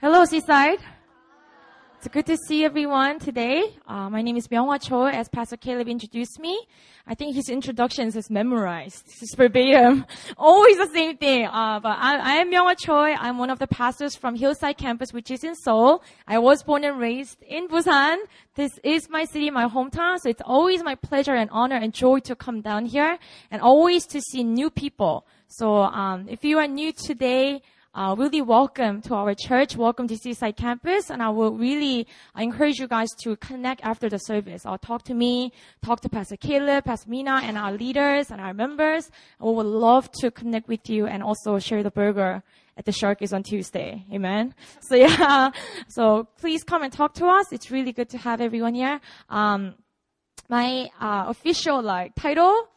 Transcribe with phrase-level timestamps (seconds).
[0.00, 0.78] Hello, Seaside.
[1.96, 3.76] It's good to see everyone today.
[3.84, 6.56] Uh, my name is Myunghwa Choi, as Pastor Caleb introduced me.
[7.04, 9.06] I think his introductions is memorized.
[9.06, 10.06] This is verbatim.
[10.38, 11.46] Always the same thing.
[11.46, 13.14] Uh, but I, I am Myunghwa Choi.
[13.14, 16.04] I'm one of the pastors from Hillside Campus, which is in Seoul.
[16.28, 18.18] I was born and raised in Busan.
[18.54, 20.20] This is my city, my hometown.
[20.20, 23.18] So it's always my pleasure and honor and joy to come down here
[23.50, 25.26] and always to see new people.
[25.48, 27.62] So um, if you are new today,
[27.98, 29.76] uh, really welcome to our church.
[29.76, 31.10] Welcome to Seaside Campus.
[31.10, 34.64] And I will really encourage you guys to connect after the service.
[34.64, 35.52] I'll talk to me,
[35.84, 39.10] talk to Pastor Caleb, Pastor Mina, and our leaders and our members.
[39.40, 42.44] And we would love to connect with you and also share the burger
[42.76, 44.04] at the Sharkies on Tuesday.
[44.12, 44.54] Amen.
[44.80, 45.50] So yeah.
[45.88, 47.52] So please come and talk to us.
[47.52, 49.00] It's really good to have everyone here.
[49.28, 49.74] Um,
[50.48, 52.68] my uh, official like title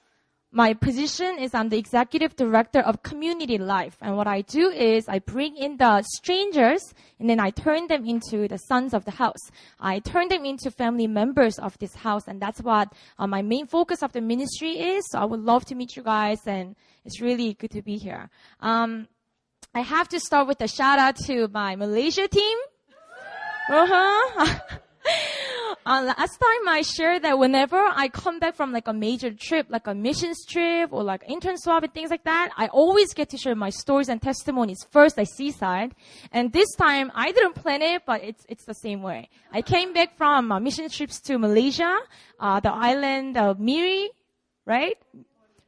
[0.52, 3.96] my position is I'm the executive director of community life.
[4.02, 8.06] And what I do is I bring in the strangers and then I turn them
[8.06, 9.40] into the sons of the house.
[9.80, 12.28] I turn them into family members of this house.
[12.28, 15.06] And that's what uh, my main focus of the ministry is.
[15.10, 18.30] So I would love to meet you guys and it's really good to be here.
[18.60, 19.08] Um,
[19.74, 22.58] I have to start with a shout out to my Malaysia team.
[23.70, 24.60] Uh-huh.
[25.84, 29.66] Uh, last time I shared that whenever I come back from like a major trip,
[29.70, 33.30] like a missions trip or like intern swap and things like that, I always get
[33.30, 35.96] to share my stories and testimonies first at Seaside.
[36.32, 39.30] And this time I didn't plan it, but it's, it's the same way.
[39.52, 41.98] I came back from uh, mission trips to Malaysia,
[42.40, 44.12] uh, the island of Miri,
[44.66, 44.98] right?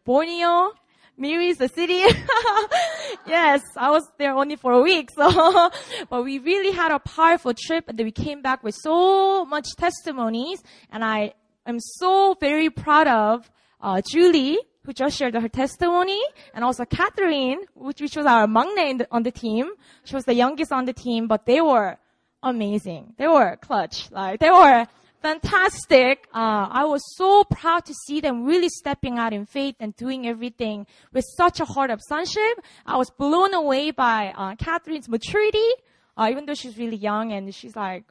[0.05, 0.73] Borneo,
[1.17, 1.94] Miri is the city.
[3.28, 5.09] yes, I was there only for a week.
[5.16, 5.70] So,
[6.09, 10.64] but we really had a powerful trip and we came back with so much testimonies
[10.89, 11.33] and I
[11.66, 13.50] am so very proud of,
[13.81, 16.22] uh, Julie, who just shared her testimony,
[16.53, 19.72] and also Catherine, which, which was our maknae on the team.
[20.03, 21.98] She was the youngest on the team, but they were
[22.42, 23.14] amazing.
[23.17, 24.11] They were clutch.
[24.11, 24.86] Like, they were
[25.24, 26.28] fantastic.
[26.34, 30.28] Uh, I was so proud to see them really stepping out in faith and doing
[30.28, 32.60] everything with such a heart of sonship.
[32.86, 35.70] I was blown away by uh, Catherine's maturity,
[36.17, 38.04] uh, even though she's really young and she's like,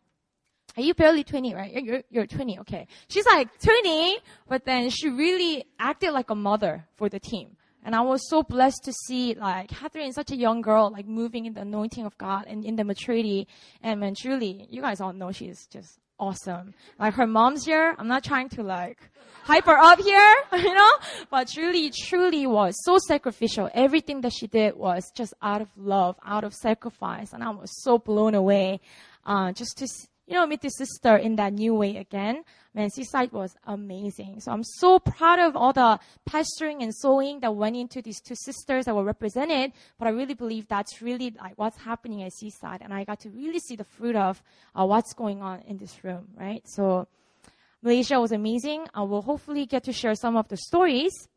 [0.75, 1.71] are you barely 20, right?
[1.85, 2.89] You're, you're 20, okay.
[3.09, 4.19] She's like 20,
[4.49, 7.57] but then she really acted like a mother for the team.
[7.85, 11.45] And I was so blessed to see like Catherine, such a young girl, like moving
[11.45, 13.49] in the anointing of God and in the maturity.
[13.83, 16.73] And man, Julie, you guys all know she's just awesome.
[17.01, 17.97] Like her mom's here.
[17.99, 18.99] I'm not trying to like
[19.43, 20.93] hype her up here, you know,
[21.31, 23.69] but truly, truly was so sacrificial.
[23.75, 27.33] Everything that she did was just out of love, out of sacrifice.
[27.33, 28.81] And I was so blown away,
[29.27, 29.89] uh, just to,
[30.27, 32.45] you know, meet the sister in that new way again.
[32.75, 34.41] Man, Seaside was amazing.
[34.41, 38.37] So I'm so proud of all the pastoring and sowing that went into these two
[38.37, 39.73] sisters that were represented.
[39.99, 42.83] But I really believe that's really like what's happening at Seaside.
[42.83, 44.43] And I got to really see the fruit of
[44.79, 46.63] uh, what's going on in this room, right?
[46.67, 47.09] So
[47.83, 48.87] Malaysia was amazing.
[48.95, 51.29] I will hopefully get to share some of the stories.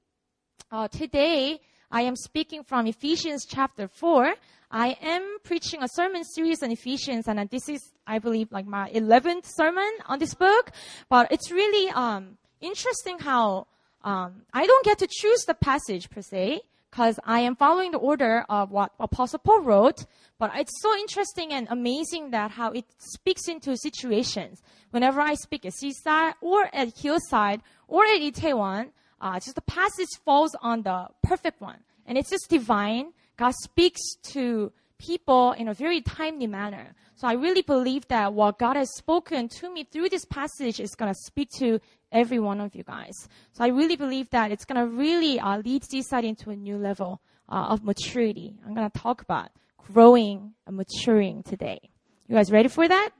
[0.71, 1.59] Uh, today,
[1.91, 4.35] I am speaking from Ephesians chapter 4.
[4.75, 8.91] I am preaching a sermon series on Ephesians, and this is, I believe, like my
[8.91, 10.71] 11th sermon on this book.
[11.07, 13.67] But it's really um, interesting how
[14.03, 16.59] um, I don't get to choose the passage per se,
[16.91, 20.05] because I am following the order of what Apostle Paul wrote.
[20.39, 24.61] But it's so interesting and amazing that how it speaks into situations.
[24.91, 28.89] Whenever I speak at Seaside or at Hillside or at Itaewon,
[29.21, 31.79] uh, just the passage falls on the perfect one.
[32.05, 33.13] And it's just divine.
[33.37, 34.01] God speaks
[34.33, 36.93] to people in a very timely manner.
[37.15, 40.95] So I really believe that what God has spoken to me through this passage is
[40.95, 41.79] going to speak to
[42.11, 43.13] every one of you guys.
[43.53, 46.77] So I really believe that it's going to really uh, lead Seaside into a new
[46.77, 48.55] level uh, of maturity.
[48.65, 51.79] I'm going to talk about growing and maturing today.
[52.27, 53.11] You guys ready for that?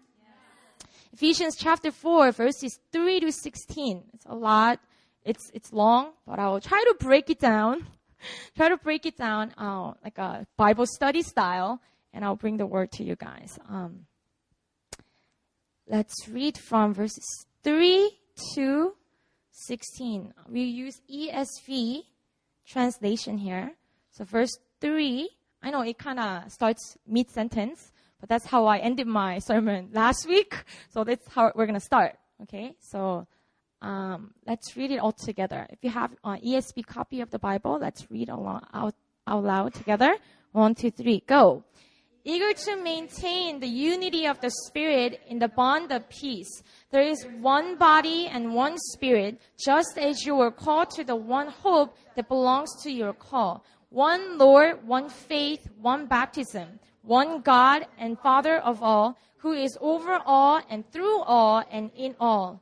[1.14, 4.04] Ephesians chapter 4 verses 3 to 16.
[4.14, 4.80] It's a lot.
[5.24, 7.88] It's, it's long, but I will try to break it down
[8.56, 11.82] try to break it down uh, like a Bible study style,
[12.14, 13.58] and I'll bring the word to you guys.
[13.70, 14.06] Um,
[15.88, 18.12] let's read from verses 3
[18.54, 18.94] to
[19.52, 20.34] 16.
[20.50, 22.04] We use ESV
[22.68, 23.74] translation here.
[24.12, 25.30] So, verse 3,
[25.64, 29.90] I know it kind of starts mid sentence, but that's how I ended my sermon
[29.94, 30.56] last week.
[30.90, 32.18] So, that's how we're going to start.
[32.44, 32.76] Okay?
[32.80, 33.28] So,
[33.86, 35.68] um, let's read it all together.
[35.70, 38.96] If you have an ESV copy of the Bible, let's read along out,
[39.28, 40.18] out loud together.
[40.52, 41.64] One, two, three, go.
[42.24, 46.64] Eager to maintain the unity of the Spirit in the bond of peace.
[46.90, 51.50] There is one body and one Spirit, just as you were called to the one
[51.50, 53.64] hope that belongs to your call.
[53.90, 60.20] One Lord, one faith, one baptism one God and Father of all, who is over
[60.26, 62.62] all and through all and in all.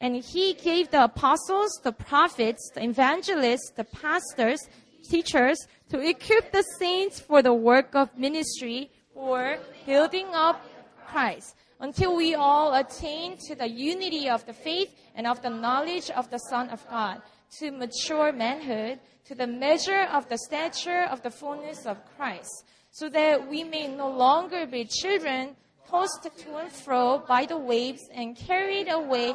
[0.00, 4.60] And he gave the apostles, the prophets, the evangelists, the pastors,
[5.08, 10.60] teachers to equip the saints for the work of ministry for building up
[11.06, 16.10] Christ until we all attain to the unity of the faith and of the knowledge
[16.10, 17.22] of the Son of God,
[17.58, 23.08] to mature manhood, to the measure of the stature of the fullness of Christ, so
[23.10, 25.56] that we may no longer be children
[25.88, 29.34] tossed to and fro by the waves and carried away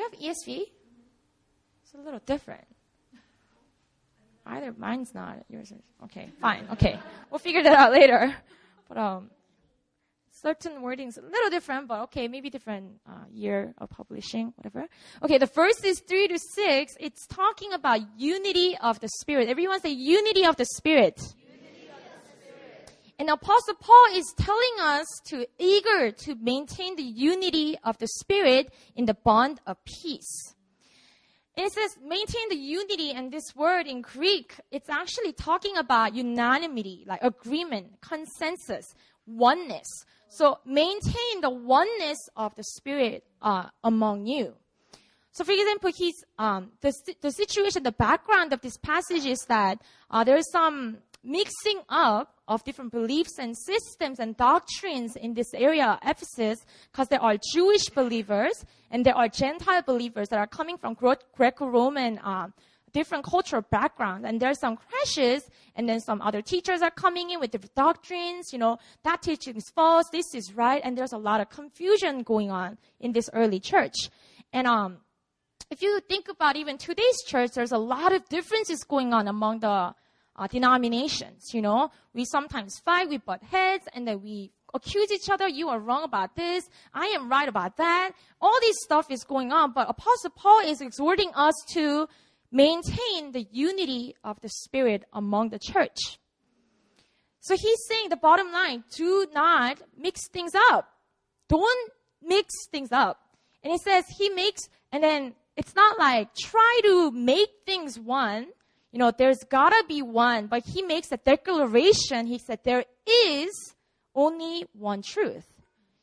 [0.00, 0.62] You have ESV?
[1.82, 2.64] It's a little different.
[4.46, 5.82] Either mine's not, yours is.
[6.04, 6.66] Okay, fine.
[6.72, 6.98] Okay.
[7.30, 8.34] We'll figure that out later.
[8.88, 9.30] But, um,
[10.30, 14.88] certain wordings a little different, but okay, maybe different uh, year of publishing, whatever.
[15.22, 16.94] Okay, the first is three to six.
[16.98, 19.50] It's talking about unity of the Spirit.
[19.50, 21.20] Everyone say unity of the Spirit.
[23.20, 28.72] And Apostle Paul is telling us to eager to maintain the unity of the Spirit
[28.96, 30.54] in the bond of peace.
[31.54, 36.14] And it says maintain the unity, and this word in Greek, it's actually talking about
[36.14, 38.86] unanimity, like agreement, consensus,
[39.26, 40.06] oneness.
[40.30, 44.54] So maintain the oneness of the Spirit uh, among you.
[45.32, 49.78] So, for example, he's um, the the situation, the background of this passage is that
[50.10, 55.98] uh, there's some mixing up of different beliefs and systems and doctrines in this area,
[56.04, 60.94] Ephesus, because there are Jewish believers and there are Gentile believers that are coming from
[60.94, 62.48] Greco-Roman uh,
[62.92, 67.40] different cultural backgrounds and there's some crashes and then some other teachers are coming in
[67.40, 70.80] with different doctrines you know that teaching is false this is right.
[70.84, 73.94] And there's a lot of confusion going on in this early church.
[74.52, 74.98] And um
[75.70, 79.60] if you think about even today's church there's a lot of differences going on among
[79.60, 79.94] the
[80.40, 81.52] uh, denominations.
[81.52, 85.46] You know, we sometimes fight, we butt heads, and then we accuse each other.
[85.46, 86.68] You are wrong about this.
[86.94, 88.12] I am right about that.
[88.40, 92.08] All this stuff is going on, but Apostle Paul is exhorting us to
[92.50, 96.18] maintain the unity of the Spirit among the church.
[97.40, 100.88] So he's saying the bottom line, do not mix things up.
[101.48, 101.90] Don't
[102.22, 103.18] mix things up.
[103.62, 108.46] And he says he makes, and then it's not like try to make things one,
[108.92, 112.26] you know, there's gotta be one, but he makes a declaration.
[112.26, 113.74] He said, there is
[114.14, 115.46] only one truth.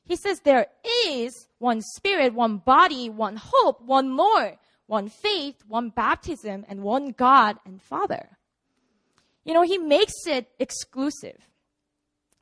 [0.03, 0.67] He says there
[1.09, 7.09] is one spirit, one body, one hope, one Lord, one faith, one baptism, and one
[7.09, 8.37] God and Father.
[9.43, 11.37] You know, he makes it exclusive.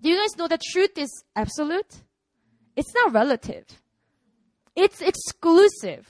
[0.02, 2.04] Do you guys know that truth is absolute?
[2.76, 3.66] It's not relative.
[4.76, 6.08] It's exclusive.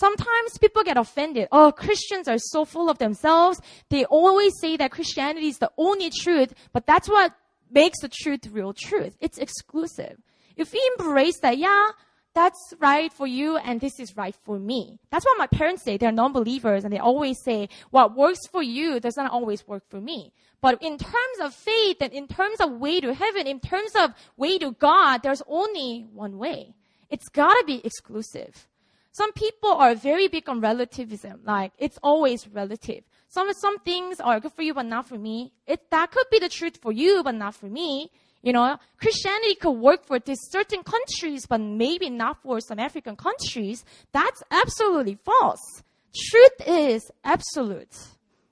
[0.00, 1.48] Sometimes people get offended.
[1.52, 3.60] Oh, Christians are so full of themselves.
[3.90, 7.34] They always say that Christianity is the only truth, but that's what
[7.70, 9.14] makes the truth real truth.
[9.20, 10.16] It's exclusive.
[10.56, 11.88] If we embrace that, yeah,
[12.32, 14.98] that's right for you and this is right for me.
[15.10, 15.98] That's what my parents say.
[15.98, 20.00] They're non-believers and they always say, what works for you does not always work for
[20.00, 20.32] me.
[20.62, 24.14] But in terms of faith and in terms of way to heaven, in terms of
[24.38, 26.74] way to God, there's only one way.
[27.10, 28.66] It's gotta be exclusive.
[29.12, 33.02] Some people are very big on relativism, like it's always relative.
[33.28, 35.52] Some some things are good for you but not for me.
[35.66, 38.10] It that could be the truth for you but not for me.
[38.42, 43.16] You know, Christianity could work for these certain countries but maybe not for some African
[43.16, 43.84] countries.
[44.12, 45.82] That's absolutely false.
[46.14, 47.94] Truth is absolute.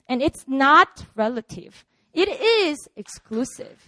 [0.08, 1.84] And it's not relative.
[2.14, 3.78] It is exclusive.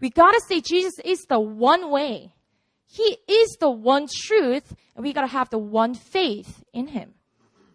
[0.00, 2.32] We gotta say Jesus is the one way.
[2.90, 7.14] He is the one truth, and we gotta have the one faith in Him.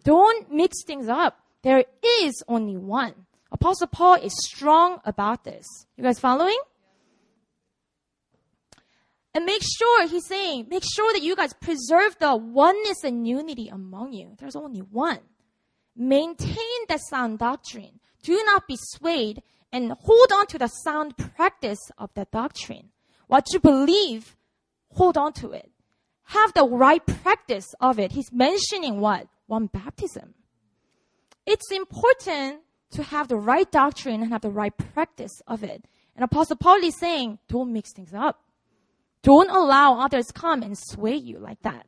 [0.02, 1.38] Don't mix things up.
[1.62, 1.84] There
[2.22, 3.14] is only one.
[3.50, 5.64] Apostle Paul is strong about this.
[5.96, 6.58] You guys following?
[9.32, 13.68] And make sure, he's saying, make sure that you guys preserve the oneness and unity
[13.68, 14.34] among you.
[14.38, 15.20] There's only one.
[15.96, 18.00] Maintain the sound doctrine.
[18.22, 19.42] Do not be swayed
[19.72, 22.90] and hold on to the sound practice of that doctrine.
[23.26, 24.36] What you believe,
[24.94, 25.70] hold on to it.
[26.24, 28.12] Have the right practice of it.
[28.12, 29.28] He's mentioning what?
[29.46, 30.34] One baptism.
[31.46, 32.60] It's important
[32.92, 35.84] to have the right doctrine and have the right practice of it.
[36.16, 38.40] And Apostle Paul is saying, don't mix things up.
[39.22, 41.86] Don't allow others come and sway you like that.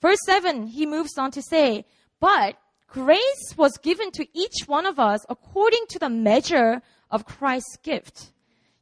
[0.00, 1.84] Verse 7, he moves on to say,
[2.20, 7.78] but grace was given to each one of us according to the measure of Christ's
[7.82, 8.32] gift.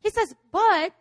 [0.01, 0.93] He says, but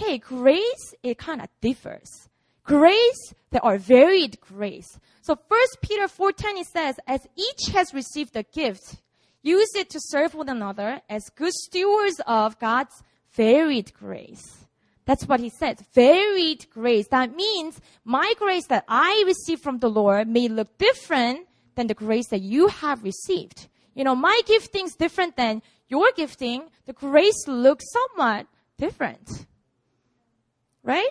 [0.00, 2.28] hey, grace, it kind of differs.
[2.64, 4.98] Grace, there are varied grace.
[5.20, 8.96] So first Peter 4.10, it says, as each has received a gift,
[9.42, 13.02] use it to serve one another as good stewards of God's
[13.32, 14.64] varied grace.
[15.04, 15.76] That's what he says.
[15.92, 17.08] Varied grace.
[17.08, 21.94] That means my grace that I receive from the Lord may look different than the
[21.94, 23.68] grace that you have received.
[23.94, 26.68] You know, my gifting is different than your gifting.
[26.86, 28.46] The grace looks somewhat
[28.78, 29.46] different.
[30.82, 31.10] Right?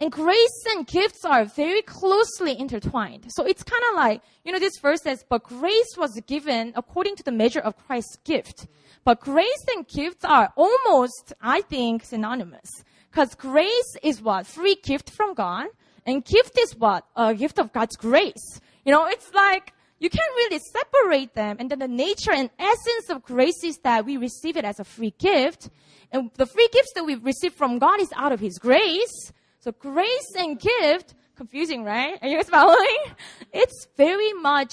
[0.00, 3.26] And grace and gifts are very closely intertwined.
[3.28, 7.16] So it's kind of like, you know, this verse says, but grace was given according
[7.16, 8.66] to the measure of Christ's gift.
[9.04, 12.68] But grace and gifts are almost, I think, synonymous.
[13.10, 14.46] Because grace is what?
[14.46, 15.66] Free gift from God.
[16.06, 17.06] And gift is what?
[17.14, 18.60] A gift of God's grace.
[18.84, 19.72] You know, it's like,
[20.04, 21.56] you can't really separate them.
[21.58, 24.84] And then the nature and essence of grace is that we receive it as a
[24.84, 25.70] free gift.
[26.12, 29.32] And the free gifts that we receive from God is out of His grace.
[29.60, 32.18] So grace and gift, confusing, right?
[32.20, 32.96] Are you guys following?
[33.52, 34.72] It's very much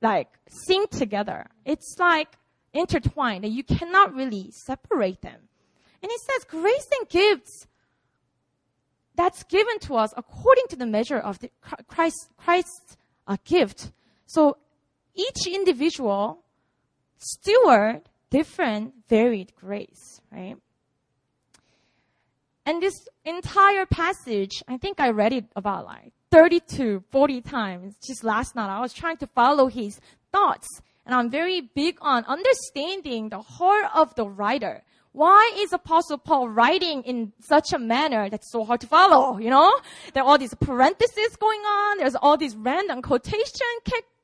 [0.00, 0.28] like
[0.66, 1.46] synced together.
[1.66, 2.28] It's like
[2.72, 5.40] intertwined and you cannot really separate them.
[6.02, 7.66] And it says grace and gifts
[9.14, 11.50] that's given to us according to the measure of the
[11.88, 12.96] Christ, Christ's
[13.26, 13.90] uh, gift.
[14.26, 14.58] So
[15.14, 16.44] each individual
[17.18, 20.56] steward different varied grace, right?
[22.64, 27.94] And this entire passage, I think I read it about like 30 to 40 times
[28.04, 28.68] just last night.
[28.68, 30.00] I was trying to follow his
[30.32, 30.66] thoughts
[31.06, 34.82] and I'm very big on understanding the heart of the writer.
[35.12, 39.38] Why is Apostle Paul writing in such a manner that's so hard to follow?
[39.38, 39.72] You know,
[40.12, 41.98] there are all these parentheses going on.
[41.98, 43.72] There's all these random quotation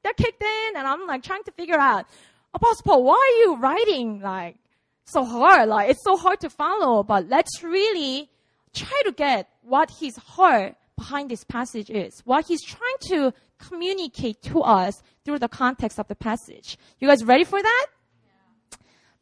[0.02, 2.06] that kicked in, and I'm like trying to figure out,
[2.54, 4.56] Apostle Paul, why are you writing like
[5.04, 5.68] so hard?
[5.68, 7.02] Like it's so hard to follow.
[7.02, 8.30] But let's really
[8.74, 14.42] try to get what his heart behind this passage is, what he's trying to communicate
[14.42, 16.78] to us through the context of the passage.
[16.98, 17.86] You guys ready for that?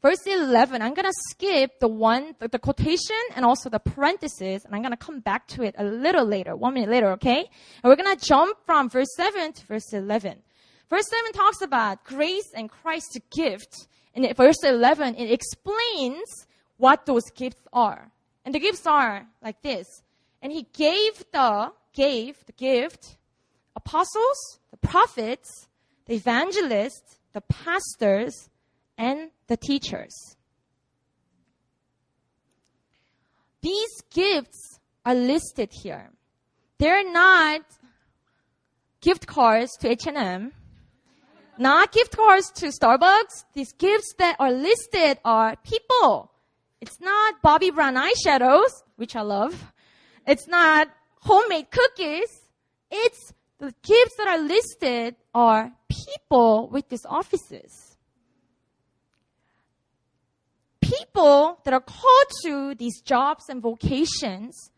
[0.03, 4.75] Verse 11, I'm gonna skip the one, the, the, quotation and also the parenthesis, and
[4.75, 7.41] I'm gonna come back to it a little later, one minute later, okay?
[7.41, 10.39] And we're gonna jump from verse 7 to verse 11.
[10.91, 13.87] Verse 7 talks about grace and Christ's gift.
[14.15, 18.11] And in verse 11, it explains what those gifts are.
[18.45, 19.87] And the gifts are like this.
[20.43, 23.17] And he gave the, gave the gift,
[23.77, 25.69] apostles, the prophets,
[26.07, 28.49] the evangelists, the pastors,
[28.99, 30.37] and the teachers.
[33.63, 36.11] These gifts are listed here.
[36.79, 37.61] They're not
[39.01, 40.53] gift cards to H&M,
[41.61, 43.45] not gift cards to Starbucks.
[43.53, 46.33] These gifts that are listed are people.
[46.81, 49.73] It's not Bobbi Brown eyeshadows, which I love.
[50.27, 50.89] It's not
[51.21, 52.29] homemade cookies.
[52.91, 57.97] It's the gifts that are listed are people with these offices.
[60.81, 64.71] People that are called to these jobs and vocations.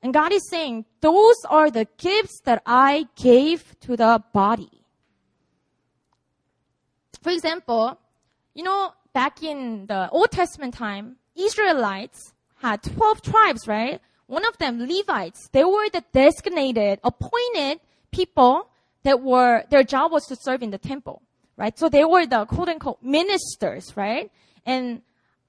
[0.00, 4.77] And God is saying, those are the gifts that I gave to the body.
[7.22, 7.98] For example,
[8.54, 14.00] you know, back in the Old Testament time, Israelites had 12 tribes, right?
[14.26, 18.68] One of them, Levites, they were the designated, appointed people
[19.04, 21.22] that were, their job was to serve in the temple,
[21.56, 21.78] right?
[21.78, 24.30] So they were the quote unquote ministers, right?
[24.66, 25.02] And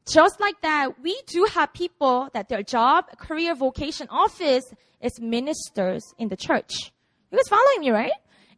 [0.10, 4.64] just like that, we do have people that their job, career, vocation, office
[5.02, 6.92] is ministers in the church.
[7.32, 8.12] You guys following me, right?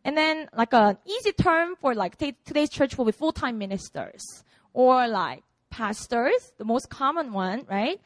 [0.03, 4.43] And then like an easy term for like t- today's church will be full-time ministers
[4.74, 8.00] or like pastors, the most common one, right?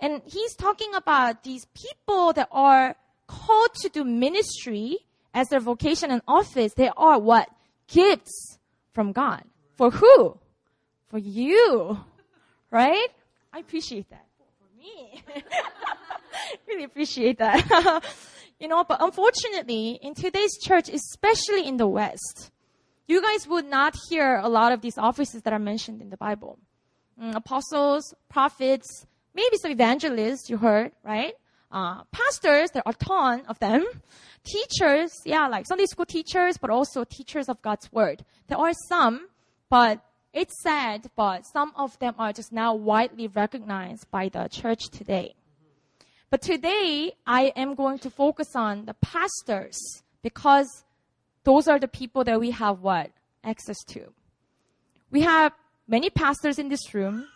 [0.00, 4.98] And he's talking about these people that are called to do ministry
[5.34, 7.48] as their vocation and office, they are what?
[7.88, 8.58] Gifts
[8.92, 9.42] from God.
[9.76, 10.38] For who?
[11.08, 12.00] For you.
[12.70, 13.08] Right?
[13.52, 14.26] I appreciate that.
[14.58, 15.22] For me.
[16.68, 18.02] really appreciate that.
[18.58, 22.50] you know, but unfortunately, in today's church, especially in the West,
[23.06, 26.16] you guys would not hear a lot of these offices that are mentioned in the
[26.16, 26.58] Bible.
[27.20, 31.34] Mm, apostles, prophets, maybe some evangelists you heard, right?
[31.70, 33.84] Uh, pastors, there are a ton of them.
[34.44, 38.24] Teachers, yeah, like Sunday school teachers, but also teachers of God's word.
[38.48, 39.28] There are some,
[39.68, 40.00] but
[40.32, 45.34] it's sad, but some of them are just now widely recognized by the church today.
[46.30, 50.84] But today, I am going to focus on the pastors because
[51.44, 53.12] those are the people that we have what?
[53.44, 54.12] Access to.
[55.10, 55.52] We have
[55.86, 57.28] many pastors in this room.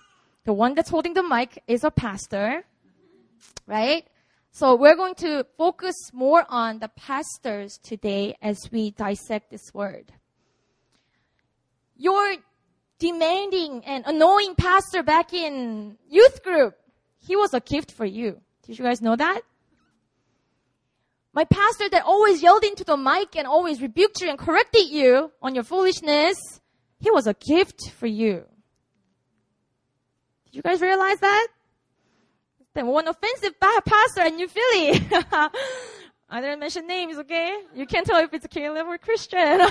[0.45, 2.65] The one that's holding the mic is a pastor,
[3.67, 4.05] right?
[4.51, 10.13] So we're going to focus more on the pastors today as we dissect this word.
[11.97, 12.35] Your
[12.99, 16.75] demanding and annoying pastor back in youth group,
[17.21, 18.41] he was a gift for you.
[18.71, 19.41] Did you guys know that?
[21.33, 25.33] My pastor that always yelled into the mic and always rebuked you and corrected you
[25.43, 26.61] on your foolishness,
[27.01, 28.45] he was a gift for you.
[30.45, 31.49] Did you guys realize that?
[32.73, 35.05] Then one offensive pastor in New Philly.
[36.31, 37.53] I didn't mention names, okay?
[37.75, 39.63] You can't tell if it's Caleb or Christian.
[39.63, 39.71] or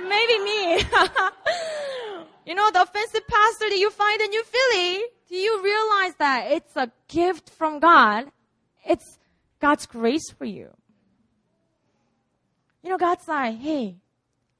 [0.02, 0.78] maybe me.
[2.46, 6.46] you know, the offensive pastor that you find in New Philly, do you realize that
[6.52, 8.26] it's a gift from God?
[8.88, 9.18] It's
[9.60, 10.70] God's grace for you.
[12.82, 13.96] You know, God's like, hey,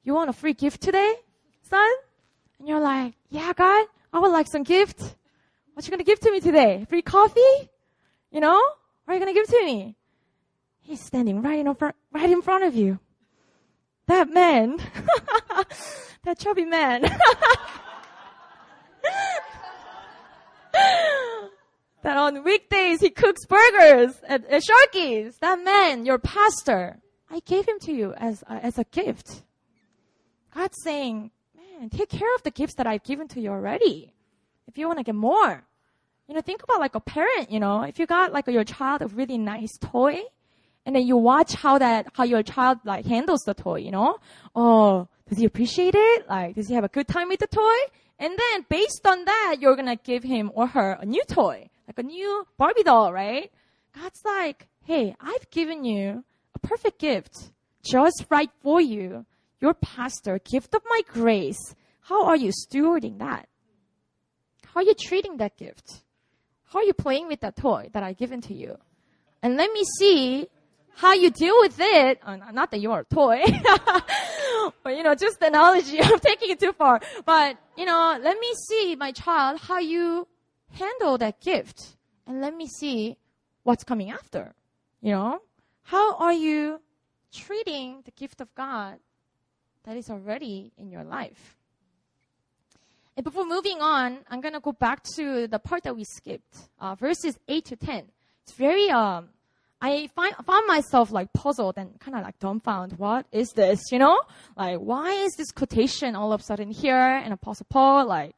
[0.03, 1.15] you want a free gift today,
[1.61, 1.87] son?
[2.59, 5.15] And you're like, yeah, God, I would like some gift.
[5.73, 6.85] What you gonna give to me today?
[6.89, 7.69] Free coffee?
[8.31, 8.61] You know?
[9.05, 9.95] What are you gonna give to me?
[10.81, 12.99] He's standing right in front, right in front of you.
[14.07, 14.77] That man,
[16.23, 17.05] that chubby man.
[22.03, 25.37] that on weekdays he cooks burgers at, at Sharky's.
[25.39, 29.43] That man, your pastor, I gave him to you as a, as a gift.
[30.53, 34.13] God's saying, man, take care of the gifts that I've given to you already.
[34.67, 35.63] If you want to get more,
[36.27, 39.01] you know, think about like a parent, you know, if you got like your child
[39.01, 40.21] a really nice toy,
[40.85, 44.17] and then you watch how that how your child like handles the toy, you know?
[44.55, 46.29] Oh, does he appreciate it?
[46.29, 47.77] Like, does he have a good time with the toy?
[48.19, 51.97] And then based on that, you're gonna give him or her a new toy, like
[51.97, 53.51] a new Barbie doll, right?
[53.95, 56.23] God's like, hey, I've given you
[56.53, 57.51] a perfect gift,
[57.83, 59.25] just right for you.
[59.59, 61.75] Your pastor, gift of my grace.
[62.01, 63.47] How are you stewarding that?
[64.65, 66.03] How are you treating that gift?
[66.65, 68.77] How are you playing with that toy that I've given to you?
[69.41, 70.47] And let me see
[70.95, 73.41] how you deal with it, uh, not that you're a toy,
[74.83, 76.99] but you know, just the analogy, I'm taking it too far.
[77.25, 80.27] But, you know, let me see, my child, how you
[80.73, 81.97] handle that gift.
[82.25, 83.17] And let me see
[83.63, 84.53] what's coming after.
[85.01, 85.41] You know?
[85.83, 86.81] How are you
[87.31, 88.99] treating the gift of God
[89.83, 91.57] that is already in your life?
[93.15, 96.93] And before moving on, I'm gonna go back to the part that we skipped, uh,
[96.95, 98.03] verses 8 to 10.
[98.43, 99.29] It's very, um,
[99.81, 102.99] I find, found myself like puzzled and kind of like dumbfounded.
[102.99, 103.91] What is this?
[103.91, 104.19] You know,
[104.55, 106.95] like why is this quotation all of a sudden here?
[106.95, 108.35] And Apostle Paul, like,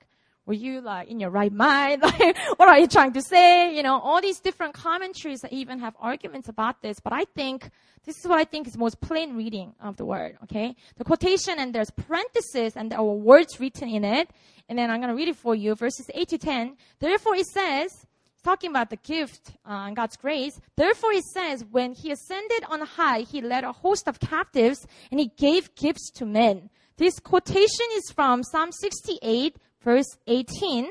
[0.49, 2.01] were you like in your right mind?
[2.09, 3.75] Like, what are you trying to say?
[3.75, 6.99] You know, all these different commentaries that even have arguments about this.
[6.99, 7.69] But I think
[8.03, 10.37] this is what I think is most plain reading of the word.
[10.43, 14.31] Okay, the quotation and there's parentheses and there are words written in it.
[14.67, 16.77] And then I'm going to read it for you, verses eight to ten.
[16.99, 18.07] Therefore, it says
[18.43, 20.59] talking about the gift uh, and God's grace.
[20.75, 25.19] Therefore, it says, when he ascended on high, he led a host of captives and
[25.19, 26.71] he gave gifts to men.
[26.97, 30.89] This quotation is from Psalm 68, verse 18.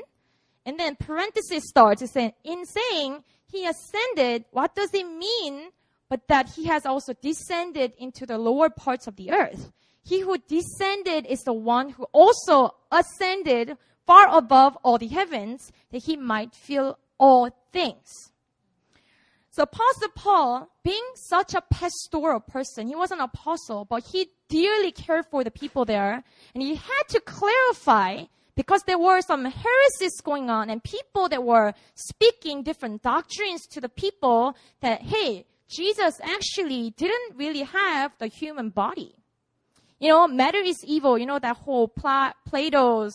[0.65, 5.69] And then parenthesis starts, it says, in saying he ascended, what does it mean?
[6.09, 9.71] But that he has also descended into the lower parts of the earth.
[10.03, 16.03] He who descended is the one who also ascended far above all the heavens that
[16.03, 18.31] he might fill all things.
[19.51, 24.91] So Apostle Paul, being such a pastoral person, he was an apostle, but he dearly
[24.91, 26.23] cared for the people there,
[26.53, 28.25] and he had to clarify
[28.59, 33.79] because there were some heresies going on and people that were speaking different doctrines to
[33.79, 39.15] the people that, hey, Jesus actually didn't really have the human body.
[40.01, 41.17] You know, matter is evil.
[41.17, 43.13] You know, that whole Pla- Plato's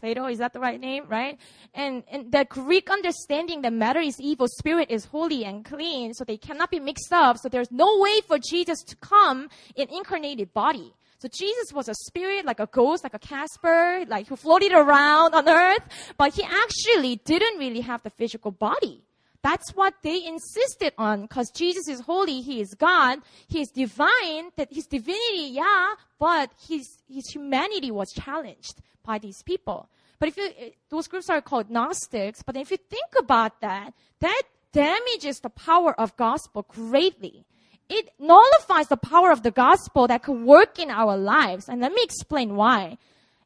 [0.00, 1.38] Plato, is that the right name, right?
[1.74, 6.24] And, and the Greek understanding that matter is evil, spirit is holy and clean, so
[6.24, 7.36] they cannot be mixed up.
[7.36, 10.94] So there's no way for Jesus to come in incarnated body.
[11.18, 15.34] So Jesus was a spirit, like a ghost, like a Casper, like who floated around
[15.34, 15.82] on earth,
[16.18, 19.02] but he actually didn't really have the physical body.
[19.42, 24.50] That's what they insisted on because Jesus is holy, He is God, He is divine,
[24.56, 29.88] that His divinity, yeah, but His, His humanity was challenged by these people.
[30.18, 33.94] But if you, eh, those groups are called Gnostics, but if you think about that,
[34.18, 37.44] that damages the power of gospel greatly.
[37.88, 41.68] It nullifies the power of the gospel that could work in our lives.
[41.68, 42.98] And let me explain why.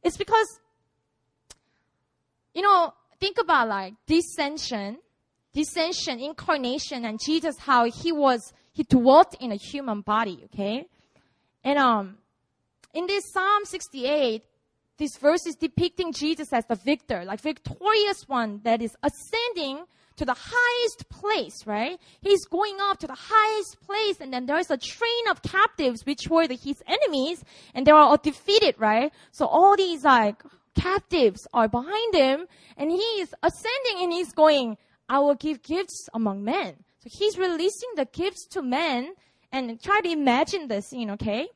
[0.02, 0.60] It's because,
[2.54, 4.96] you know, think about like descension,
[5.54, 10.86] descension, incarnation, and Jesus, how he was, he dwelt in a human body, okay?
[11.62, 12.16] And, um,
[12.92, 14.42] in this Psalm 68,
[14.96, 19.84] this verse is depicting Jesus as the victor, like victorious one that is ascending
[20.20, 21.98] to the highest place, right?
[22.20, 26.28] He's going up to the highest place, and then there's a train of captives which
[26.28, 27.42] were the, his enemies,
[27.74, 29.10] and they are all defeated, right?
[29.32, 30.42] So all these like
[30.74, 34.76] captives are behind him, and he is ascending and he's going,
[35.08, 36.76] I will give gifts among men.
[37.02, 39.14] So he's releasing the gifts to men,
[39.50, 41.48] and try to imagine this scene, okay?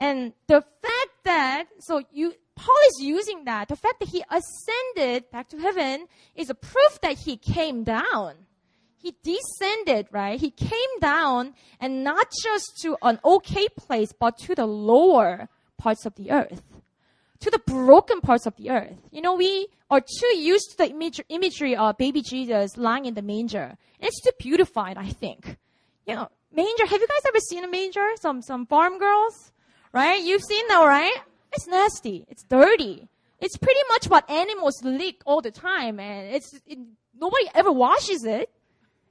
[0.00, 3.68] And the fact that, so you, Paul is using that.
[3.68, 8.34] The fact that he ascended back to heaven is a proof that he came down.
[8.98, 10.38] He descended, right?
[10.38, 16.04] He came down and not just to an okay place, but to the lower parts
[16.04, 16.62] of the earth.
[17.40, 18.98] To the broken parts of the earth.
[19.10, 23.14] You know, we are too used to the image, imagery of baby Jesus lying in
[23.14, 23.78] the manger.
[23.98, 25.56] It's too beautified, I think.
[26.06, 28.06] You know, manger, have you guys ever seen a manger?
[28.20, 29.52] Some, some farm girls?
[29.94, 30.22] Right?
[30.22, 31.16] You've seen that, right?
[31.52, 32.26] It's nasty.
[32.28, 33.08] It's dirty.
[33.40, 36.78] It's pretty much what animals lick all the time, and it's it,
[37.18, 38.50] nobody ever washes it.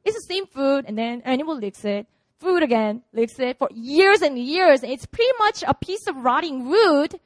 [0.06, 2.08] It's the same food, and then animal licks it.
[2.40, 4.82] Food again, licks it for years and years.
[4.82, 7.20] And It's pretty much a piece of rotting wood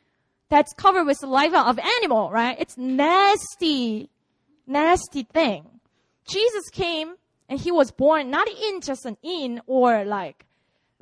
[0.49, 2.55] that's covered with saliva of animal, right?
[2.59, 4.09] It's nasty,
[4.65, 5.65] nasty thing.
[6.27, 7.15] Jesus came
[7.49, 10.45] and he was born not in just an inn or like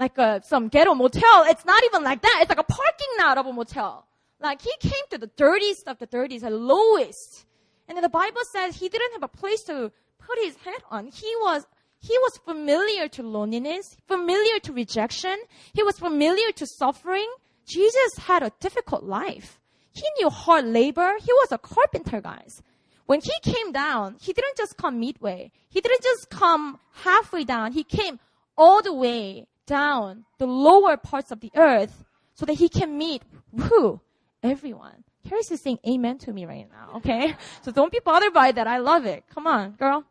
[0.01, 1.45] like a, some ghetto motel.
[1.45, 2.39] It's not even like that.
[2.41, 4.07] It's like a parking lot of a motel.
[4.41, 7.45] Like he came to the dirtiest of the dirtiest, the lowest.
[7.87, 11.05] And then the Bible says he didn't have a place to put his head on.
[11.05, 11.67] He was,
[11.99, 15.37] he was familiar to loneliness, familiar to rejection.
[15.73, 17.29] He was familiar to suffering.
[17.67, 19.59] Jesus had a difficult life.
[19.91, 21.13] He knew hard labor.
[21.19, 22.63] He was a carpenter, guys.
[23.05, 25.51] When he came down, he didn't just come midway.
[25.69, 27.73] He didn't just come halfway down.
[27.73, 28.19] He came
[28.57, 32.03] all the way down the lower parts of the earth
[32.33, 33.23] so that he can meet
[33.57, 34.01] who?
[34.43, 35.03] Everyone.
[35.29, 37.35] Harris is saying amen to me right now, okay?
[37.61, 38.67] So don't be bothered by that.
[38.67, 39.23] I love it.
[39.33, 40.03] Come on, girl.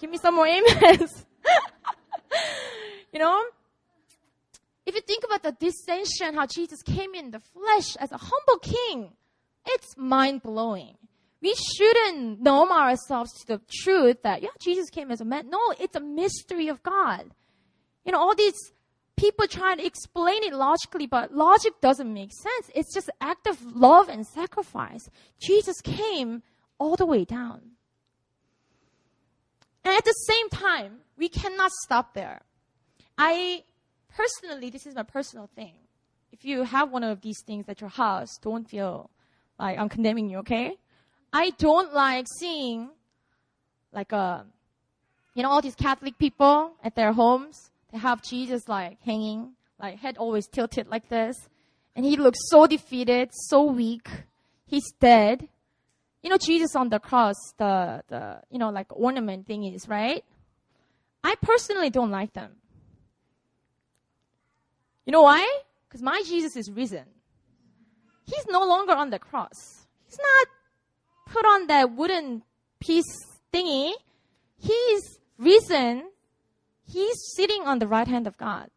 [0.00, 1.26] Give me some more amens.
[3.12, 3.44] you know?
[4.86, 8.58] If you think about the descension, how Jesus came in the flesh as a humble
[8.60, 9.12] king,
[9.66, 10.96] it's mind blowing.
[11.42, 15.50] We shouldn't numb ourselves to the truth that, yeah, Jesus came as a man.
[15.50, 17.24] No, it's a mystery of God.
[18.06, 18.72] You know, all these
[19.16, 22.70] people try to explain it logically, but logic doesn't make sense.
[22.74, 25.08] It's just act of love and sacrifice.
[25.40, 26.42] Jesus came
[26.78, 27.60] all the way down.
[29.84, 32.42] And at the same time, we cannot stop there.
[33.18, 33.64] I
[34.16, 35.74] personally, this is my personal thing.
[36.30, 39.10] If you have one of these things at your house, don't feel
[39.58, 40.76] like I'm condemning you, okay?
[41.32, 42.90] I don't like seeing
[43.92, 44.42] like a, uh,
[45.34, 49.98] you know, all these Catholic people at their homes they have Jesus like hanging, like
[49.98, 51.36] head always tilted like this.
[51.94, 54.08] And he looks so defeated, so weak.
[54.66, 55.48] He's dead.
[56.22, 60.24] You know, Jesus on the cross, the, the, you know, like ornament thing is, right?
[61.22, 62.52] I personally don't like them.
[65.04, 65.46] You know why?
[65.88, 67.04] Because my Jesus is risen.
[68.24, 69.86] He's no longer on the cross.
[70.06, 70.46] He's not
[71.26, 72.42] put on that wooden
[72.80, 73.18] piece
[73.52, 73.92] thingy.
[74.56, 76.11] He's risen
[76.92, 78.68] He's sitting on the right hand of God.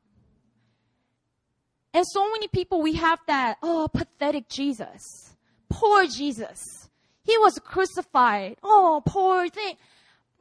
[1.94, 5.36] And so many people, we have that, oh, pathetic Jesus.
[5.70, 6.90] Poor Jesus.
[7.24, 8.56] He was crucified.
[8.64, 9.76] Oh, poor thing.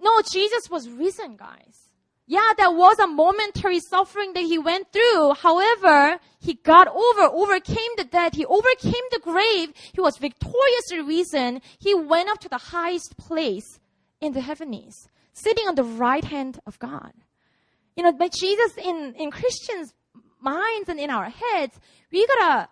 [0.01, 1.91] No, Jesus was risen, guys.
[2.27, 5.35] Yeah, there was a momentary suffering that he went through.
[5.35, 8.35] However, he got over, overcame the death.
[8.35, 9.73] He overcame the grave.
[9.93, 11.61] He was victoriously risen.
[11.81, 13.81] He went up to the highest place
[14.21, 17.13] in the heavens, sitting on the right hand of God.
[17.97, 19.95] You know, but Jesus in, in Christians'
[20.41, 21.79] minds and in our heads,
[22.11, 22.69] we gotta,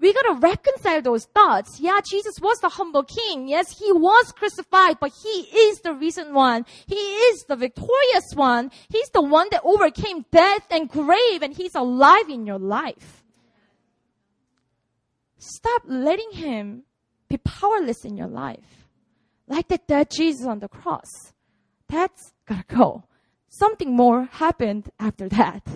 [0.00, 1.78] we gotta reconcile those thoughts.
[1.80, 3.48] Yeah, Jesus was the humble king.
[3.48, 6.66] Yes, he was crucified, but he is the risen one.
[6.86, 8.70] He is the victorious one.
[8.88, 13.24] He's the one that overcame death and grave and he's alive in your life.
[15.38, 16.82] Stop letting him
[17.28, 18.88] be powerless in your life.
[19.46, 21.32] Like that dead Jesus on the cross.
[21.88, 23.04] That's gotta go.
[23.58, 25.66] Something more happened after that.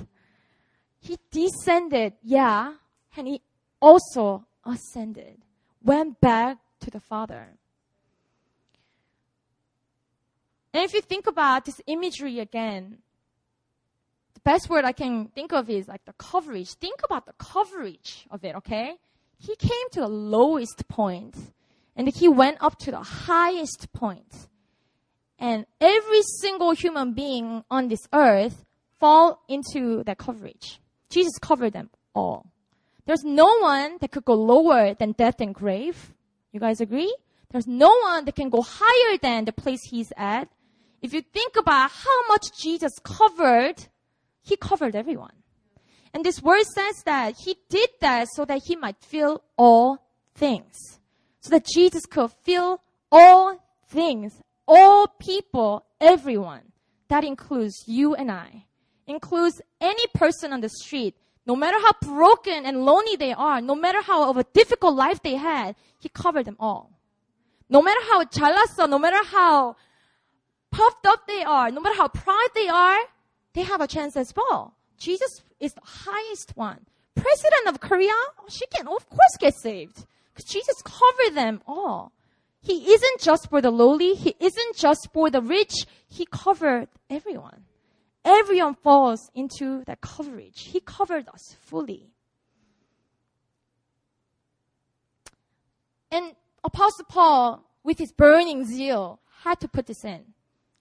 [1.00, 2.74] He descended, yeah,
[3.16, 3.40] and he
[3.80, 5.38] also ascended,
[5.82, 7.48] went back to the Father.
[10.74, 12.98] And if you think about this imagery again,
[14.34, 16.74] the best word I can think of is like the coverage.
[16.74, 18.96] Think about the coverage of it, okay?
[19.38, 21.34] He came to the lowest point
[21.96, 24.48] and he went up to the highest point.
[25.40, 28.64] And every single human being on this earth
[28.98, 30.78] fall into that coverage.
[31.08, 32.46] Jesus covered them all.
[33.06, 36.12] There's no one that could go lower than death and grave.
[36.52, 37.12] You guys agree?
[37.50, 40.48] There's no one that can go higher than the place he's at.
[41.02, 43.86] If you think about how much Jesus covered,
[44.42, 45.32] he covered everyone.
[46.12, 49.98] And this word says that he did that so that he might fill all
[50.34, 51.00] things.
[51.40, 56.71] So that Jesus could fill all things, all people, everyone.
[57.07, 58.65] That includes you and I.
[59.07, 61.15] Includes any person on the street.
[61.45, 65.21] No matter how broken and lonely they are, no matter how of a difficult life
[65.21, 66.91] they had, he covered them all.
[67.69, 69.75] No matter how 잘났어, no matter how
[70.71, 72.99] puffed up they are, no matter how proud they are,
[73.53, 74.75] they have a chance as well.
[74.97, 76.79] Jesus is the highest one.
[77.15, 78.13] President of Korea,
[78.49, 80.05] she can of course get saved.
[80.33, 82.11] Because Jesus covered them all.
[82.62, 84.14] He isn't just for the lowly.
[84.14, 85.72] He isn't just for the rich.
[86.08, 87.64] He covered everyone.
[88.24, 90.60] Everyone falls into that coverage.
[90.60, 92.10] He covered us fully.
[96.12, 100.20] And Apostle Paul, with his burning zeal, had to put this in.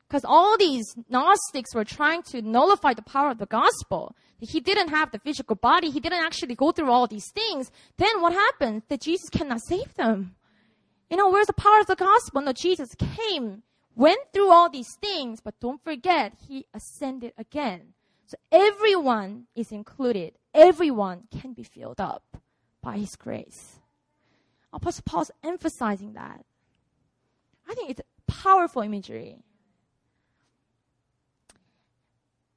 [0.08, 4.16] Because all these Gnostics were trying to nullify the power of the gospel.
[4.40, 5.92] He didn't have the physical body.
[5.92, 7.72] He didn't actually go through all these things.
[7.98, 8.82] Then what happened?
[8.90, 10.36] That Jesus cannot save them.
[11.10, 12.42] You know, where's the power of the gospel?
[12.42, 13.64] No, Jesus came,
[13.96, 17.94] went through all these things, but don't forget, he ascended again.
[18.28, 20.34] So everyone is included.
[20.54, 22.24] Everyone can be filled up
[22.82, 23.80] by his grace.
[24.72, 26.46] Apostle Paul's emphasizing that.
[27.68, 29.38] I think it's powerful imagery.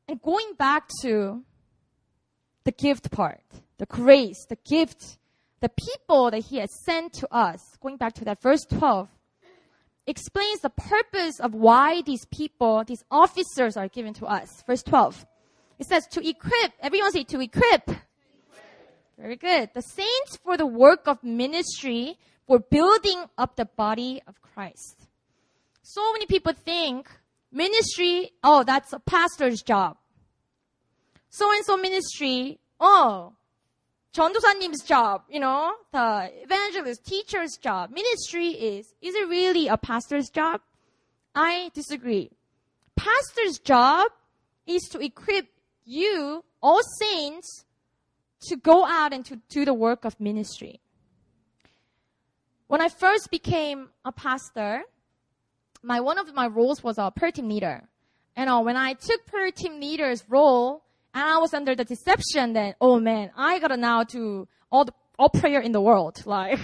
[0.08, 1.42] And going back to
[2.64, 3.40] the gift part,
[3.78, 5.18] the grace, the gift,
[5.62, 9.08] the people that he has sent to us, going back to that verse 12,
[10.06, 14.62] explains the purpose of why these people, these officers are given to us.
[14.66, 15.24] Verse 12.
[15.78, 17.90] It says to equip, everyone say to equip.
[19.18, 19.70] Very good.
[19.72, 25.06] The saints for the work of ministry, for building up the body of Christ.
[25.82, 27.08] So many people think
[27.52, 29.98] Ministry, oh, that's a pastor's job.
[31.28, 33.34] So and so ministry, oh,
[34.15, 37.91] 전도사님's job, you know, the evangelist, teacher's job.
[37.91, 40.61] Ministry is, is it really a pastor's job?
[41.35, 42.31] I disagree.
[42.95, 44.11] Pastor's job
[44.65, 45.45] is to equip
[45.85, 47.65] you, all saints,
[48.47, 50.81] to go out and to do the work of ministry.
[52.67, 54.81] When I first became a pastor,
[55.81, 57.87] my one of my roles was a prayer team leader.
[58.35, 60.83] And uh, when I took prayer team leader's role,
[61.14, 64.92] and I was under the deception that, oh man, I gotta now do all the
[65.18, 66.22] all prayer in the world.
[66.26, 66.58] Like,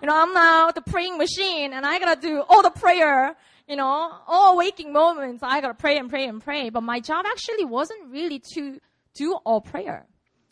[0.00, 3.36] you know, I'm now the praying machine, and I gotta do all the prayer.
[3.66, 6.70] You know, all waking moments, I gotta pray and pray and pray.
[6.70, 8.78] But my job actually wasn't really to
[9.14, 10.06] do all prayer.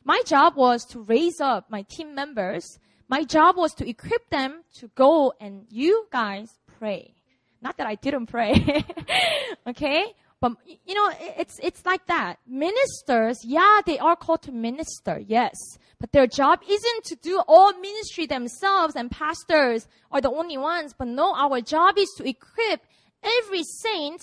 [0.04, 2.78] My job was to raise up my team members.
[3.08, 7.14] My job was to equip them to go and you guys pray.
[7.62, 8.84] Not that I didn't pray.
[9.66, 10.14] okay?
[10.40, 10.52] But
[10.84, 12.38] you know, it's it's like that.
[12.46, 15.54] Ministers, yeah, they are called to minister, yes.
[15.98, 20.94] But their job isn't to do all ministry themselves and pastors are the only ones.
[20.96, 22.82] But no, our job is to equip
[23.22, 24.20] every saint,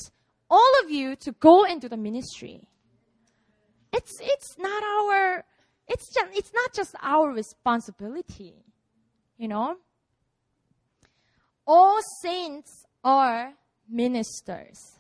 [0.50, 2.68] all of you, to go do the ministry.
[3.92, 5.44] It's it's not our
[5.88, 8.54] it's just it's not just our responsibility.
[9.38, 9.78] You know?
[11.66, 13.54] All saints are
[13.90, 15.00] ministers.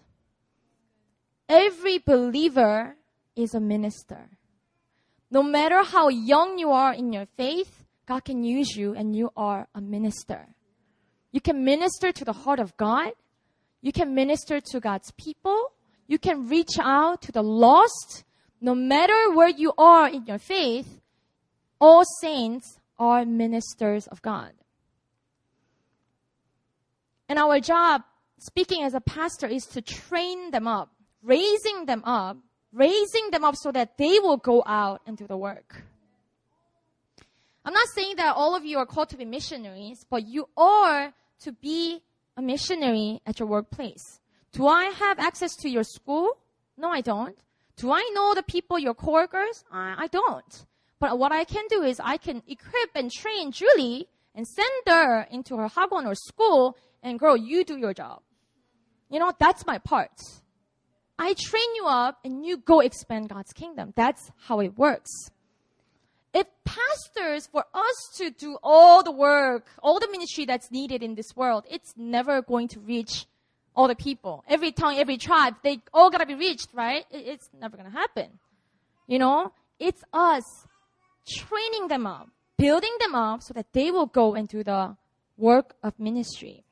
[1.49, 2.95] Every believer
[3.35, 4.29] is a minister.
[5.29, 9.31] No matter how young you are in your faith, God can use you and you
[9.35, 10.47] are a minister.
[11.31, 13.13] You can minister to the heart of God.
[13.81, 15.73] You can minister to God's people.
[16.07, 18.23] You can reach out to the lost.
[18.61, 21.01] No matter where you are in your faith,
[21.81, 24.51] all saints are ministers of God.
[27.27, 28.03] And our job,
[28.37, 30.92] speaking as a pastor, is to train them up,
[31.23, 32.37] raising them up,
[32.71, 35.83] raising them up so that they will go out and do the work.
[37.65, 41.13] I'm not saying that all of you are called to be missionaries, but you are
[41.41, 42.01] to be
[42.35, 44.19] a missionary at your workplace.
[44.51, 46.37] Do I have access to your school?
[46.77, 47.37] No, I don't.
[47.77, 49.63] Do I know the people, your coworkers?
[49.71, 50.65] I, I don't.
[50.99, 55.27] But what I can do is I can equip and train Julie and send her
[55.31, 58.21] into her hagwon or school and girl, you do your job.
[59.09, 60.11] You know, that's my part.
[61.17, 63.93] I train you up and you go expand God's kingdom.
[63.95, 65.11] That's how it works.
[66.33, 71.13] If pastors, for us to do all the work, all the ministry that's needed in
[71.13, 73.27] this world, it's never going to reach
[73.75, 74.43] all the people.
[74.47, 77.05] Every tongue, every tribe, they all gotta be reached, right?
[77.11, 78.39] It's never gonna happen.
[79.07, 80.43] You know, it's us
[81.27, 84.95] training them up, building them up so that they will go and do the
[85.37, 86.62] work of ministry.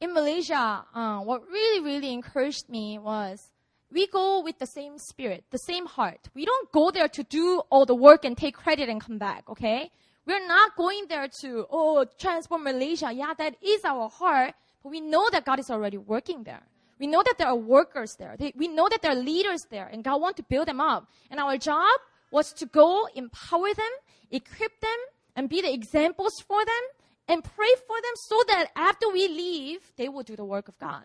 [0.00, 3.50] In Malaysia, uh, what really, really encouraged me was
[3.90, 6.28] we go with the same spirit, the same heart.
[6.34, 9.48] We don't go there to do all the work and take credit and come back,
[9.48, 9.90] okay?
[10.26, 13.12] We're not going there to, oh, transform Malaysia.
[13.12, 16.62] Yeah, that is our heart, but we know that God is already working there.
[16.98, 18.34] We know that there are workers there.
[18.38, 21.08] They, we know that there are leaders there, and God wants to build them up.
[21.30, 23.92] And our job was to go empower them,
[24.30, 24.98] equip them,
[25.36, 26.84] and be the examples for them,
[27.28, 30.78] and pray for them so that after we leave, they will do the work of
[30.78, 31.04] God.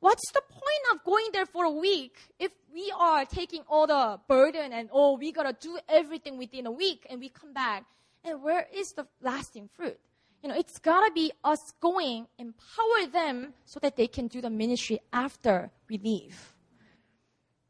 [0.00, 4.20] What's the point of going there for a week if we are taking all the
[4.28, 7.84] burden and oh, we gotta do everything within a week and we come back?
[8.24, 9.98] And where is the lasting fruit?
[10.42, 14.50] You know, it's gotta be us going, empower them so that they can do the
[14.50, 16.54] ministry after we leave.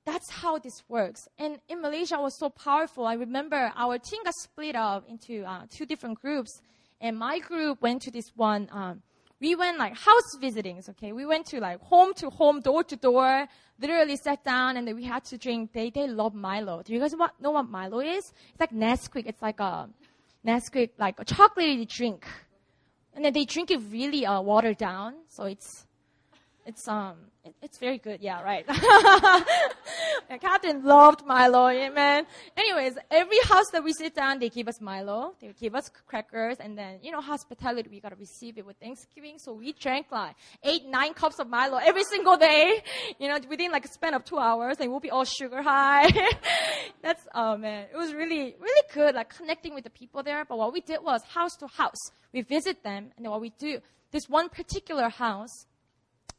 [0.05, 1.29] That's how this works.
[1.38, 3.07] And in Malaysia, it was so powerful.
[3.07, 6.61] I remember our team got split up into uh, two different groups,
[7.01, 8.69] and my group went to this one.
[8.73, 9.03] Um,
[9.41, 10.89] we went like house visitings.
[10.89, 13.47] Okay, we went to like home to home, door to door.
[13.79, 15.73] Literally sat down, and then we had to drink.
[15.73, 16.83] They they love Milo.
[16.83, 18.33] Do you guys know what Milo is?
[18.51, 19.27] It's like Nesquik.
[19.27, 19.89] It's like a
[20.47, 22.27] Nesquik, like a chocolatey drink
[23.17, 25.87] and then they drink it really uh, watered down, so it's
[26.67, 28.21] it's um it, it's very good.
[28.21, 28.67] Yeah, right.
[30.41, 32.27] Captain loved Milo, amen.
[32.57, 36.57] Anyways, every house that we sit down, they give us Milo, they give us crackers,
[36.59, 39.39] and then you know hospitality, we gotta receive it with Thanksgiving.
[39.39, 42.83] So we drank like eight, nine cups of Milo every single day.
[43.19, 46.11] You know, within like a span of two hours, and we'll be all sugar high.
[47.03, 50.45] That's oh man, it was really really good, like connecting with the people there.
[50.45, 53.51] But what we did was house to house, we visit them, and then what we
[53.51, 53.79] do,
[54.11, 55.67] this one particular house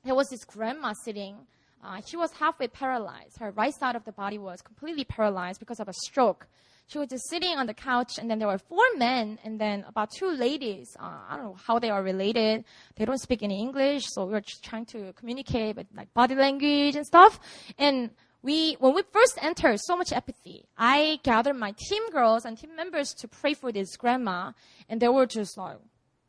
[0.07, 1.35] there was this grandma sitting.
[1.83, 3.37] Uh, she was halfway paralyzed.
[3.39, 6.47] Her right side of the body was completely paralyzed because of a stroke.
[6.87, 9.83] She was just sitting on the couch, and then there were four men, and then
[9.89, 10.95] about two ladies.
[10.97, 12.63] Uh, I don't know how they are related.
[12.95, 16.35] They don't speak any English, so we were just trying to communicate with like body
[16.35, 17.39] language and stuff.
[17.77, 20.63] And we, when we first entered, so much apathy.
[20.77, 24.53] I gathered my team girls and team members to pray for this grandma,
[24.87, 25.79] and they were just like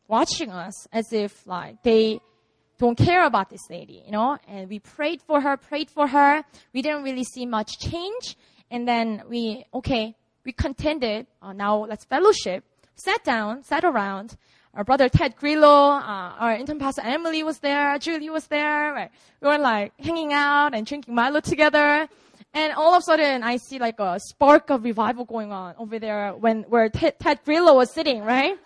[0.08, 2.20] watching us as if like they
[2.78, 4.38] don't care about this lady, you know?
[4.46, 6.44] And we prayed for her, prayed for her.
[6.72, 8.36] We didn't really see much change.
[8.70, 10.14] And then we, okay,
[10.44, 11.26] we contended.
[11.42, 12.64] Uh, now let's fellowship.
[12.94, 14.36] Sat down, sat around.
[14.74, 18.92] Our brother Ted Grillo, uh, our intern pastor Emily was there, Julie was there.
[18.92, 19.10] Right?
[19.40, 22.08] We were like hanging out and drinking Milo together.
[22.54, 25.98] And all of a sudden, I see like a spark of revival going on over
[25.98, 28.56] there when where Ted, Ted Grillo was sitting, right?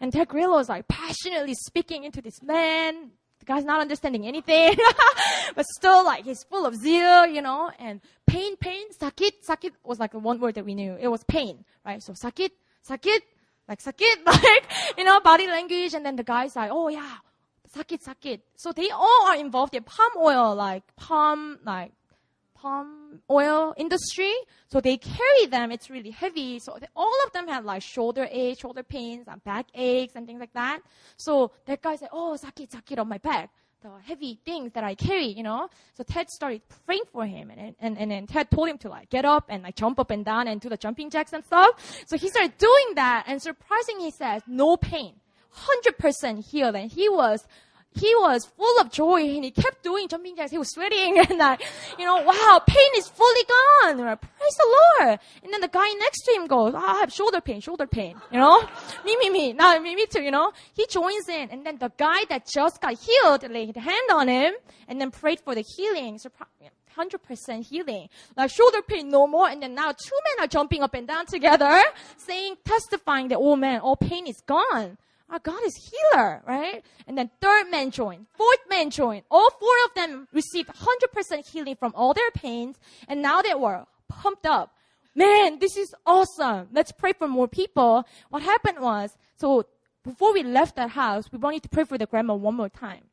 [0.00, 3.10] And Ted Grillo was like passionately speaking into this man,
[3.46, 4.76] guy's not understanding anything,
[5.54, 9.98] but still like he's full of zeal, you know, and pain, pain, sakit, sakit was
[9.98, 10.96] like the one word that we knew.
[11.00, 12.02] It was pain, right?
[12.02, 12.50] So sakit,
[12.88, 13.20] sakit,
[13.68, 14.64] like sakit, like,
[14.98, 15.94] you know, body language.
[15.94, 17.16] And then the guy's like, oh yeah,
[17.74, 18.40] sakit, sakit.
[18.56, 21.92] So they all are involved in palm oil, like palm, like
[22.66, 24.34] palm oil industry.
[24.68, 25.70] So they carry them.
[25.70, 26.58] It's really heavy.
[26.58, 30.26] So they, all of them had like shoulder aches, shoulder pains, and back aches, and
[30.26, 30.80] things like that.
[31.16, 33.50] So that guy said, "Oh, sakit, sakit on my back."
[33.82, 35.68] The heavy things that I carry, you know.
[35.96, 39.10] So Ted started praying for him, and and and then Ted told him to like
[39.10, 41.70] get up and like jump up and down and do the jumping jacks and stuff.
[42.06, 45.12] So he started doing that, and surprisingly, he says no pain,
[45.50, 47.46] hundred percent healed, and he was
[47.96, 50.50] he was full of joy and he kept doing jumping jacks.
[50.50, 51.62] He was sweating and like,
[51.98, 53.96] you know, wow, pain is fully gone.
[53.96, 55.18] Praise the Lord.
[55.42, 58.16] And then the guy next to him goes, oh, I have shoulder pain, shoulder pain,
[58.30, 58.60] you know?
[59.04, 59.52] me, me, me.
[59.52, 60.52] Now, me, me too, you know?
[60.74, 64.54] He joins in and then the guy that just got healed laid hand on him
[64.88, 66.18] and then prayed for the healing.
[66.18, 66.30] So,
[66.96, 68.08] 100% healing.
[68.36, 69.48] Like shoulder pain no more.
[69.48, 71.82] And then now two men are jumping up and down together
[72.16, 74.96] saying, testifying that, oh man, all pain is gone.
[75.28, 76.84] Our God is healer, right?
[77.06, 79.24] And then third man joined, fourth man joined.
[79.30, 82.76] All four of them received 100% healing from all their pains,
[83.08, 84.72] and now they were pumped up.
[85.14, 86.68] Man, this is awesome.
[86.72, 88.04] Let's pray for more people.
[88.28, 89.64] What happened was, so
[90.04, 93.04] before we left that house, we wanted to pray for the grandma one more time.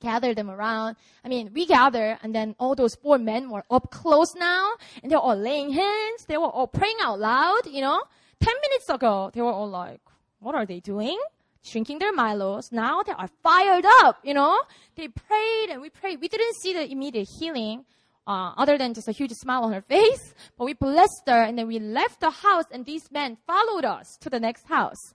[0.00, 0.96] gather them around.
[1.24, 4.72] I mean, we gather and then all those four men were up close now
[5.02, 6.24] and they're all laying hands.
[6.26, 8.02] They were all praying out loud, you know.
[8.40, 10.00] Ten minutes ago, they were all like,
[10.40, 11.18] what are they doing?
[11.70, 12.70] Drinking their Milos.
[12.72, 14.60] Now they are fired up, you know.
[14.96, 16.20] They prayed and we prayed.
[16.20, 17.84] We didn't see the immediate healing.
[18.26, 21.56] Uh, other than just a huge smile on her face, but we blessed her and
[21.56, 25.14] then we left the house and these men followed us to the next house.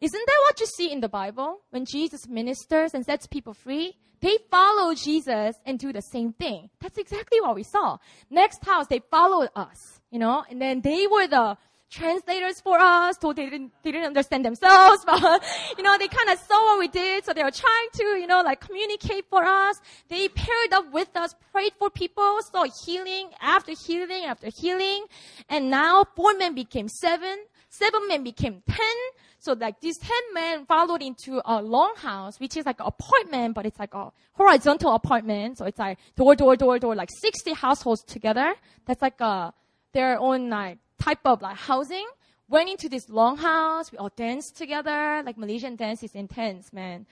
[0.00, 1.60] Isn't that what you see in the Bible?
[1.70, 6.70] When Jesus ministers and sets people free, they follow Jesus and do the same thing.
[6.80, 7.98] That's exactly what we saw.
[8.30, 11.56] Next house, they followed us, you know, and then they were the
[11.90, 15.44] translators for us, though they didn't, they didn't understand themselves, but,
[15.76, 18.26] you know, they kind of saw what we did, so they were trying to, you
[18.26, 19.80] know, like communicate for us.
[20.08, 25.06] They paired up with us, prayed for people, saw healing after healing after healing,
[25.48, 27.38] and now four men became seven,
[27.70, 28.96] seven men became ten,
[29.40, 33.66] so like these 10 men followed into a longhouse, which is like an apartment, but
[33.66, 35.58] it's like a horizontal apartment.
[35.58, 38.54] So it's like door, door, door, door, like 60 households together.
[38.84, 39.54] That's like a,
[39.92, 42.06] their own like type of like housing.
[42.48, 43.92] Went into this longhouse.
[43.92, 45.22] We all danced together.
[45.24, 47.06] Like Malaysian dance is intense, man.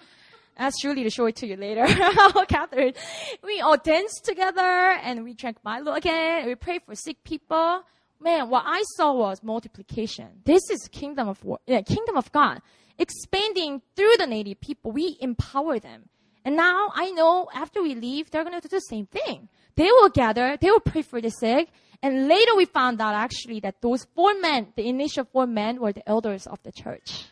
[0.57, 1.87] Ask Julie to show it to you later.
[2.49, 2.95] Catherine.
[3.43, 6.47] We all danced together and we drank Milo again.
[6.47, 7.83] We prayed for sick people
[8.21, 10.29] man, what I saw was multiplication.
[10.45, 12.61] This is kingdom of yeah, kingdom of God
[12.99, 14.93] expanding through the native people.
[14.93, 16.09] We empower them,
[16.45, 19.49] and now I know after we leave, they're going to do the same thing.
[19.77, 21.69] They will gather, they will pray for the sick,
[22.03, 25.93] and later we found out actually that those four men, the initial four men, were
[25.93, 27.27] the elders of the church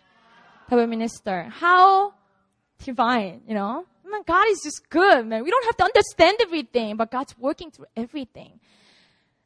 [0.69, 1.49] that will minister.
[1.51, 2.15] How
[2.83, 3.85] divine, you know?
[4.07, 5.45] Oh man, God is just good, man.
[5.45, 8.61] We don't have to understand everything, but God's working through everything.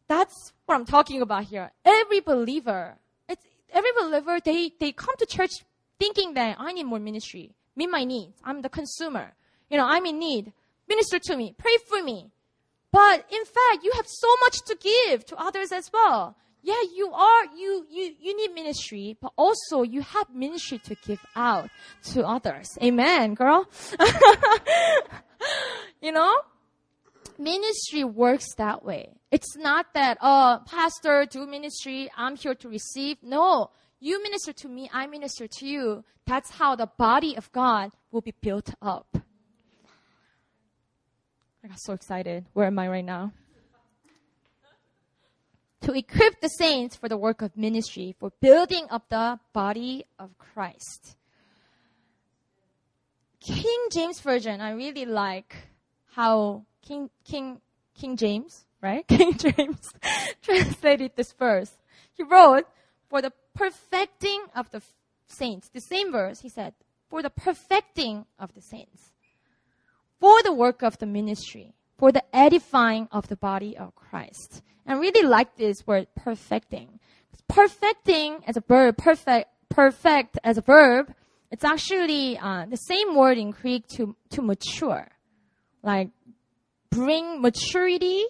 [0.08, 1.70] That's what I'm talking about here.
[1.84, 2.96] Every believer,
[3.28, 5.50] it's, every believer, they, they come to church
[5.98, 8.38] thinking that I need more ministry, meet my needs.
[8.42, 9.34] I'm the consumer.
[9.70, 10.52] You know, I'm in need.
[10.88, 11.54] Minister to me.
[11.58, 12.30] Pray for me.
[12.92, 16.36] But in fact, you have so much to give to others as well.
[16.62, 21.20] Yeah, you are, you, you, you need ministry, but also you have ministry to give
[21.36, 21.70] out
[22.12, 22.76] to others.
[22.82, 23.68] Amen, girl.
[26.02, 26.34] you know?
[27.38, 29.12] Ministry works that way.
[29.30, 33.18] It's not that, uh, pastor, do ministry, I'm here to receive.
[33.22, 33.70] No.
[34.00, 36.04] You minister to me, I minister to you.
[36.26, 39.18] That's how the body of God will be built up.
[41.68, 42.46] I got so excited.
[42.54, 43.32] Where am I right now?
[45.82, 50.38] to equip the saints for the work of ministry, for building up the body of
[50.38, 51.16] Christ.
[53.40, 55.54] King James Version, I really like
[56.12, 57.60] how King, King,
[57.94, 59.06] King James right?
[59.08, 59.92] King James
[60.42, 61.72] translated this verse.
[62.14, 62.64] He wrote,
[63.08, 64.82] for the perfecting of the
[65.26, 65.68] saints.
[65.68, 66.74] The same verse, he said,
[67.08, 69.12] for the perfecting of the saints.
[70.20, 71.74] For the work of the ministry.
[71.98, 74.62] For the edifying of the body of Christ.
[74.86, 77.00] And I really like this word perfecting.
[77.48, 81.14] Perfecting as a verb, perfect, perfect as a verb,
[81.50, 85.08] it's actually uh, the same word in Greek to, to mature.
[85.82, 86.10] Like
[86.90, 88.24] bring maturity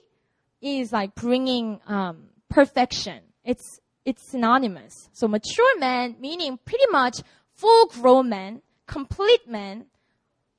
[0.60, 3.20] is like bringing um, perfection.
[3.44, 4.94] It's it's synonymous.
[5.12, 7.18] So mature man meaning pretty much
[7.54, 9.86] full grown man, complete man,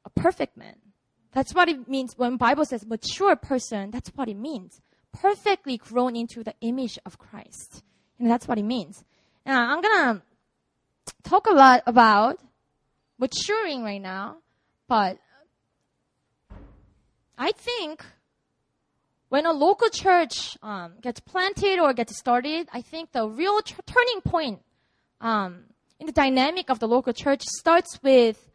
[0.05, 0.75] a perfect man.
[1.31, 3.91] That's what it means when Bible says mature person.
[3.91, 4.81] That's what it means.
[5.13, 7.83] Perfectly grown into the image of Christ.
[8.17, 9.03] And that's what it means.
[9.45, 10.21] And I'm gonna
[11.23, 12.39] talk a lot about
[13.17, 14.37] maturing right now,
[14.87, 15.17] but
[17.37, 18.03] I think
[19.29, 23.81] when a local church um, gets planted or gets started, I think the real tr-
[23.85, 24.61] turning point
[25.21, 25.65] um,
[25.99, 28.48] in the dynamic of the local church starts with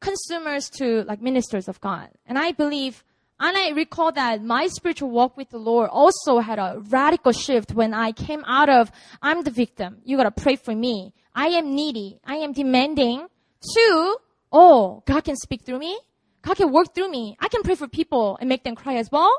[0.00, 2.08] consumers to like ministers of God.
[2.26, 3.04] And I believe,
[3.40, 7.72] and I recall that my spiritual walk with the Lord also had a radical shift
[7.72, 8.90] when I came out of,
[9.22, 9.98] I'm the victim.
[10.04, 11.14] You gotta pray for me.
[11.34, 12.20] I am needy.
[12.24, 13.26] I am demanding
[13.74, 14.16] to,
[14.52, 15.98] oh, God can speak through me.
[16.42, 17.36] God can work through me.
[17.40, 19.32] I can pray for people and make them cry as well.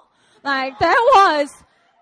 [0.44, 1.50] Like that was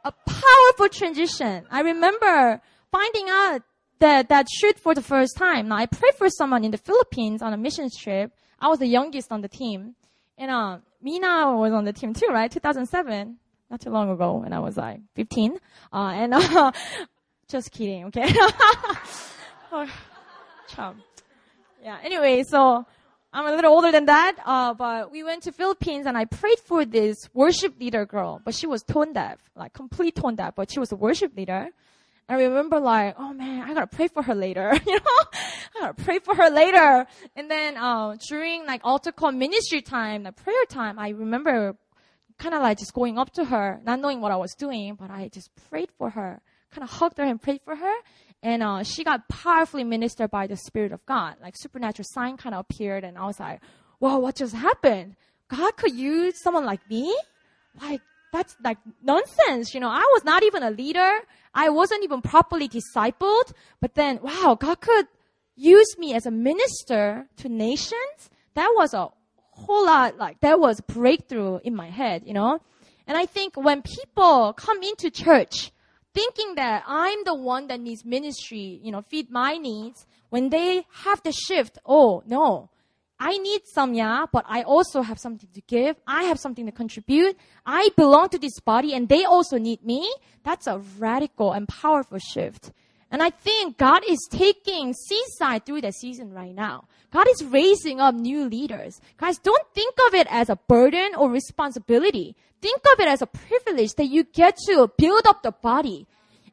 [0.03, 1.65] a powerful transition.
[1.71, 3.61] I remember finding out
[3.99, 5.69] that that shoot for the first time.
[5.69, 8.31] Now I prayed for someone in the Philippines on a mission trip.
[8.59, 9.95] I was the youngest on the team.
[10.37, 12.51] And uh, Mina was on the team too, right?
[12.51, 13.37] 2007.
[13.69, 15.57] Not too long ago when I was like 15.
[15.91, 16.71] Uh, and uh,
[17.47, 18.27] just kidding, okay?
[19.71, 19.87] oh,
[21.81, 22.85] yeah, anyway, so
[23.33, 26.59] I'm a little older than that, uh, but we went to Philippines and I prayed
[26.59, 30.71] for this worship leader girl, but she was tone deaf, like complete tone deaf, but
[30.71, 31.69] she was a worship leader.
[32.29, 34.73] I remember like, oh man, I gotta pray for her later.
[34.85, 37.07] you know, I gotta pray for her later.
[37.35, 41.77] And then uh, during like altar call ministry time, like prayer time, I remember
[42.37, 45.09] kind of like just going up to her, not knowing what I was doing, but
[45.09, 47.95] I just prayed for her, kind of hugged her and prayed for her.
[48.43, 51.37] And uh, she got powerfully ministered by the Spirit of God.
[51.41, 53.61] Like supernatural sign kind of appeared, and I was like,
[53.99, 55.15] "Wow, what just happened?
[55.47, 57.17] God could use someone like me?
[57.81, 58.01] Like
[58.31, 59.73] that's like nonsense.
[59.73, 61.19] You know, I was not even a leader.
[61.53, 63.53] I wasn't even properly discipled.
[63.81, 65.07] But then, wow, God could
[65.55, 68.29] use me as a minister to nations.
[68.53, 69.09] That was a
[69.51, 72.59] whole lot, like, that was breakthrough in my head, you know?
[73.07, 75.71] And I think when people come into church
[76.13, 80.85] thinking that I'm the one that needs ministry, you know, feed my needs, when they
[81.03, 82.69] have the shift, oh, no,
[83.19, 85.95] I need some, yeah, but I also have something to give.
[86.05, 87.35] I have something to contribute.
[87.65, 90.11] I belong to this body and they also need me.
[90.43, 92.71] That's a radical and powerful shift.
[93.09, 96.85] And I think God is taking Seaside through the season right now.
[97.11, 98.99] God is raising up new leaders.
[99.17, 102.35] Guys, don't think of it as a burden or responsibility.
[102.61, 106.05] Think of it as a privilege that you get to build up the body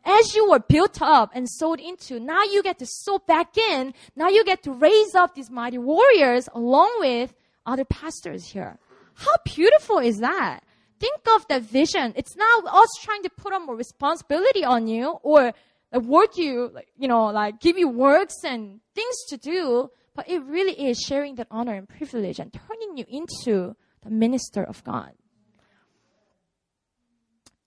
[0.04, 3.94] as you were built up and sold into, now you get to sow back in.
[4.14, 7.34] Now you get to raise up these mighty warriors along with
[7.64, 8.78] other pastors here.
[9.14, 10.60] How beautiful is that?
[11.00, 12.12] Think of the vision.
[12.16, 15.52] It's not us trying to put on more responsibility on you or
[15.92, 20.88] work you, you know, like give you works and things to do, but it really
[20.88, 25.12] is sharing that honor and privilege and turning you into the minister of God.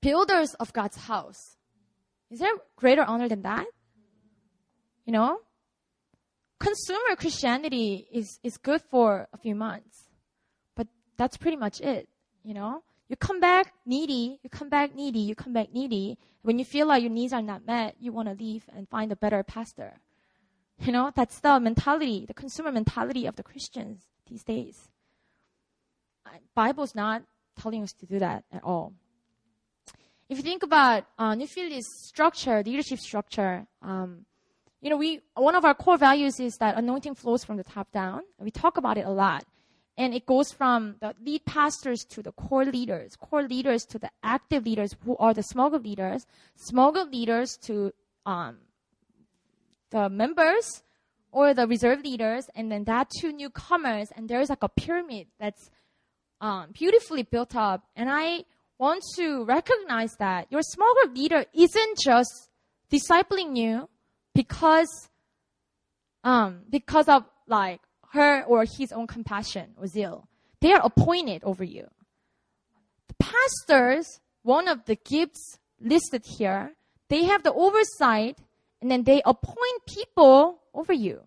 [0.01, 1.56] Builders of God's house.
[2.29, 3.65] Is there greater honor than that?
[5.05, 5.39] You know?
[6.59, 10.09] Consumer Christianity is, is good for a few months,
[10.75, 12.09] but that's pretty much it,
[12.43, 12.83] you know?
[13.09, 16.17] You come back needy, you come back needy, you come back needy.
[16.41, 19.11] When you feel like your needs are not met, you want to leave and find
[19.11, 19.99] a better pastor.
[20.79, 24.89] You know, that's the mentality, the consumer mentality of the Christians these days.
[26.53, 27.23] Bible's not
[27.57, 28.93] telling us to do that at all.
[30.29, 34.25] If you think about uh, New Philly's structure, leadership structure, um,
[34.81, 37.91] you know, we one of our core values is that anointing flows from the top
[37.91, 38.21] down.
[38.37, 39.45] We talk about it a lot,
[39.97, 44.11] and it goes from the lead pastors to the core leaders, core leaders to the
[44.21, 46.25] active leaders who are the small group leaders,
[46.55, 47.93] small group leaders to
[48.25, 48.57] um,
[49.91, 50.83] the members
[51.31, 54.09] or the reserve leaders, and then that to newcomers.
[54.15, 55.71] And there's like a pyramid that's
[56.41, 57.85] um, beautifully built up.
[57.95, 58.43] And I
[58.79, 62.49] want to recognize that your small group leader isn't just
[62.91, 63.89] discipling you
[64.33, 65.09] because
[66.23, 70.27] um, because of like her or his own compassion or zeal.
[70.61, 71.87] They are appointed over you.
[73.07, 76.73] The pastors, one of the gifts listed here,
[77.09, 78.39] they have the oversight
[78.81, 81.21] and then they appoint people over you.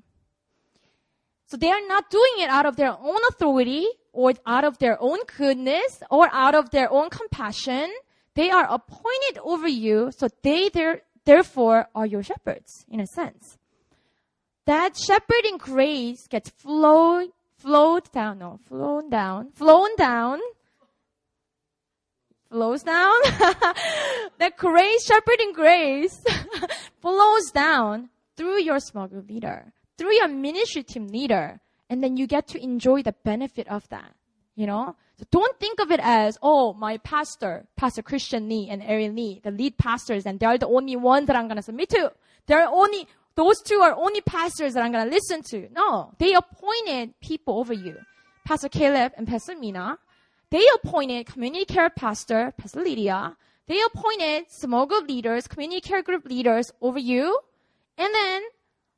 [1.46, 4.96] So they are not doing it out of their own authority or out of their
[5.00, 7.90] own goodness or out of their own compassion.
[8.34, 13.58] They are appointed over you, so they there, therefore are your shepherds, in a sense.
[14.66, 20.38] That shepherding grace gets flowed, flowed down, no, flown down, flown down,
[22.48, 23.14] flows down.
[24.38, 26.22] that grace, shepherding grace,
[27.00, 32.26] flows down through your small group leader through your ministry team leader, and then you
[32.26, 34.14] get to enjoy the benefit of that.
[34.54, 34.96] You know?
[35.18, 39.40] So don't think of it as, oh, my pastor, Pastor Christian Lee and Ariel Lee,
[39.42, 42.12] the lead pastors, and they're the only ones that I'm gonna submit to.
[42.46, 45.68] They're only, those two are only pastors that I'm gonna listen to.
[45.72, 47.96] No, they appointed people over you.
[48.46, 49.98] Pastor Caleb and Pastor Mina.
[50.50, 53.36] They appointed community care pastor, Pastor Lydia.
[53.68, 57.38] They appointed small group leaders, community care group leaders over you.
[57.96, 58.42] And then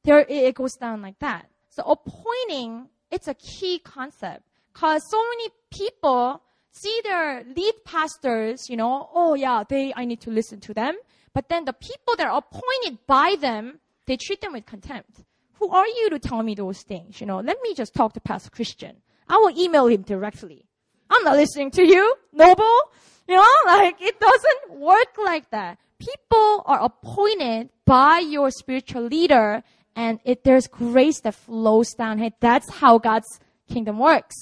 [0.05, 1.47] there it goes down like that.
[1.75, 4.43] So appointing, it's a key concept
[4.73, 10.21] because so many people see their lead pastors, you know, oh yeah, they, I need
[10.23, 10.97] to listen to them.
[11.33, 15.23] But then the people that are appointed by them, they treat them with contempt.
[15.55, 17.23] Who are you to tell me those things?
[17.23, 18.97] You know, let me just talk to Pastor Christian.
[19.27, 20.67] I will email him directly.
[21.09, 22.79] I'm not listening to you, noble.
[23.27, 25.79] You know, like it doesn't work like that.
[25.99, 29.63] People are appointed by your spiritual leader
[29.95, 32.19] and it, there's grace that flows down.
[32.19, 33.41] Hey, that's how God's
[33.71, 34.37] kingdom works.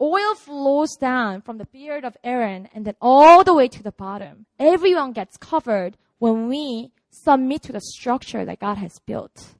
[0.00, 3.92] Oil flows down from the beard of Aaron and then all the way to the
[3.92, 4.46] bottom.
[4.58, 9.54] Everyone gets covered when we submit to the structure that God has built.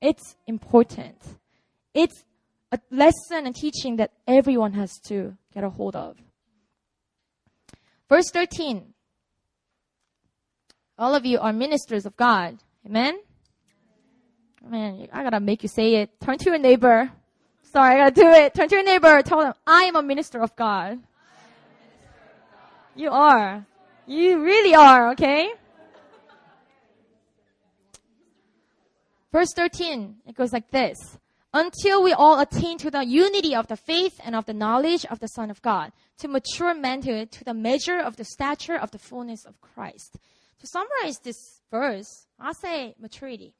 [0.00, 1.16] It's important.
[1.94, 2.24] It's
[2.70, 6.16] a lesson and teaching that everyone has to get a hold of.
[8.08, 8.94] Verse 13.
[10.98, 12.58] All of you are ministers of God.
[12.86, 13.18] Amen?
[14.68, 16.20] Man, I gotta make you say it.
[16.20, 17.10] Turn to your neighbor.
[17.62, 18.54] Sorry, I gotta do it.
[18.54, 19.22] Turn to your neighbor.
[19.22, 21.00] Tell them, I am a minister of God.
[22.94, 23.66] You are.
[24.06, 25.50] You really are, okay?
[29.32, 30.98] Verse 13, it goes like this.
[31.54, 35.20] Until we all attain to the unity of the faith and of the knowledge of
[35.20, 38.98] the Son of God, to mature manhood, to the measure of the stature of the
[38.98, 40.16] fullness of Christ.
[40.60, 43.54] To summarize this verse, I say maturity.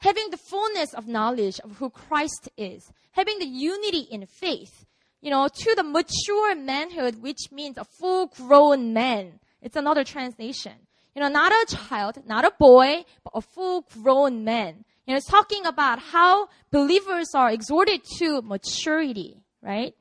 [0.00, 4.86] Having the fullness of knowledge of who Christ is, having the unity in faith,
[5.20, 9.40] you know, to the mature manhood, which means a full grown man.
[9.60, 10.72] It's another translation.
[11.14, 14.84] You know, not a child, not a boy, but a full grown man.
[15.06, 19.94] You know, it's talking about how believers are exhorted to maturity, right?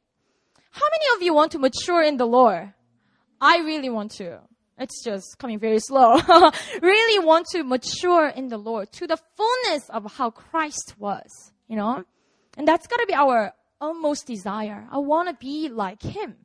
[0.72, 2.74] How many of you want to mature in the Lord?
[3.42, 4.40] I really want to.
[4.80, 6.16] It's just coming very slow.
[6.82, 11.76] really want to mature in the Lord to the fullness of how Christ was, you
[11.76, 12.06] know?
[12.58, 14.88] And that's gotta be our utmost desire.
[14.92, 16.36] I want to be like him.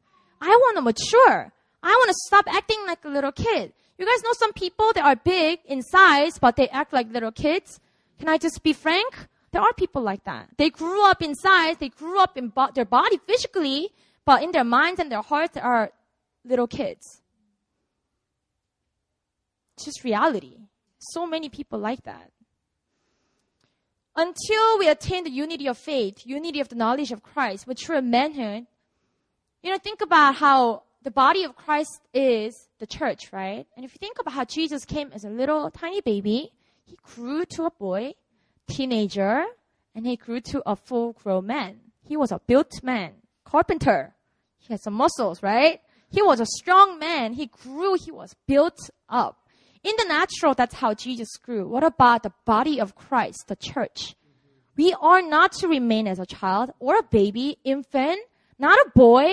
[0.40, 1.52] I want to mature.
[1.82, 3.72] I want to stop acting like a little kid.
[3.98, 7.30] You guys know some people that are big in size, but they act like little
[7.30, 7.80] kids.
[8.18, 9.28] Can I just be frank?
[9.52, 10.48] There are people like that.
[10.56, 13.90] They grew up in size, they grew up in bo- their body physically,
[14.24, 15.92] but in their minds and their hearts, are
[16.44, 17.22] little kids.
[19.82, 20.58] Just reality.
[20.98, 22.30] So many people like that
[24.16, 28.66] until we attain the unity of faith, unity of the knowledge of Christ, mature manhood,
[29.62, 33.66] you know, think about how the body of Christ is the church, right?
[33.76, 36.52] And if you think about how Jesus came as a little tiny baby,
[36.84, 38.14] he grew to a boy,
[38.68, 39.44] teenager,
[39.94, 41.80] and he grew to a full grown man.
[42.02, 43.12] He was a built man,
[43.44, 44.14] carpenter.
[44.58, 45.80] He had some muscles, right?
[46.10, 47.32] He was a strong man.
[47.32, 49.43] He grew, he was built up.
[49.84, 51.68] In the natural, that's how Jesus grew.
[51.68, 54.16] What about the body of Christ, the church?
[54.76, 58.18] We are not to remain as a child or a baby, infant,
[58.58, 59.30] not a boy.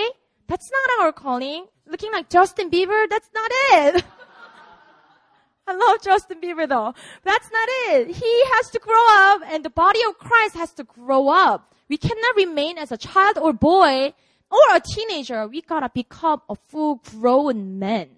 [0.47, 1.67] That's not our calling.
[1.87, 4.03] Looking like Justin Bieber, that's not it.
[5.67, 6.93] I love Justin Bieber though.
[7.23, 8.07] That's not it.
[8.07, 11.73] He has to grow up and the body of Christ has to grow up.
[11.87, 14.13] We cannot remain as a child or boy
[14.51, 15.47] or a teenager.
[15.47, 18.09] We gotta become a full grown man.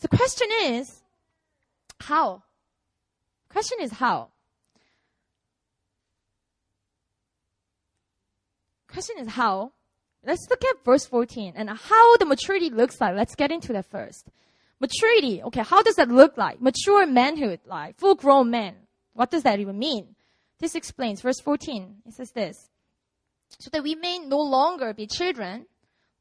[0.00, 1.02] The question is,
[2.00, 2.42] how?
[3.50, 4.28] Question is how?
[8.88, 9.72] Question is how?
[10.24, 13.14] Let's look at verse 14 and how the maturity looks like.
[13.14, 14.28] Let's get into that first.
[14.80, 16.60] Maturity, okay, how does that look like?
[16.60, 18.74] Mature manhood, like full grown man.
[19.12, 20.16] What does that even mean?
[20.58, 22.02] This explains verse 14.
[22.06, 22.70] It says this.
[23.58, 25.66] So that we may no longer be children,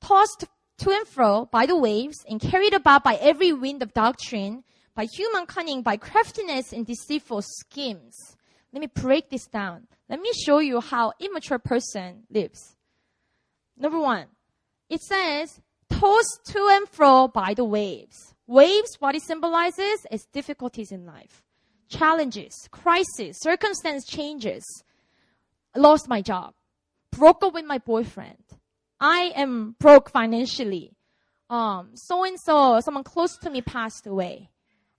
[0.02, 0.46] tossed
[0.80, 4.64] to and fro by the waves and carried about by every wind of doctrine,
[4.96, 8.38] by human cunning, by craftiness and deceitful schemes.
[8.74, 9.88] Let me break this down.
[10.10, 12.76] Let me show you how immature person lives.
[13.78, 14.26] Number one,
[14.90, 18.34] it says, tossed to and fro by the waves.
[18.48, 21.44] Waves, what it symbolizes is difficulties in life,
[21.88, 24.64] challenges, crisis, circumstance changes.
[25.76, 26.54] lost my job,
[27.12, 28.44] broke up with my boyfriend,
[29.00, 30.94] I am broke financially.
[31.50, 34.50] Um, so and so, someone close to me passed away.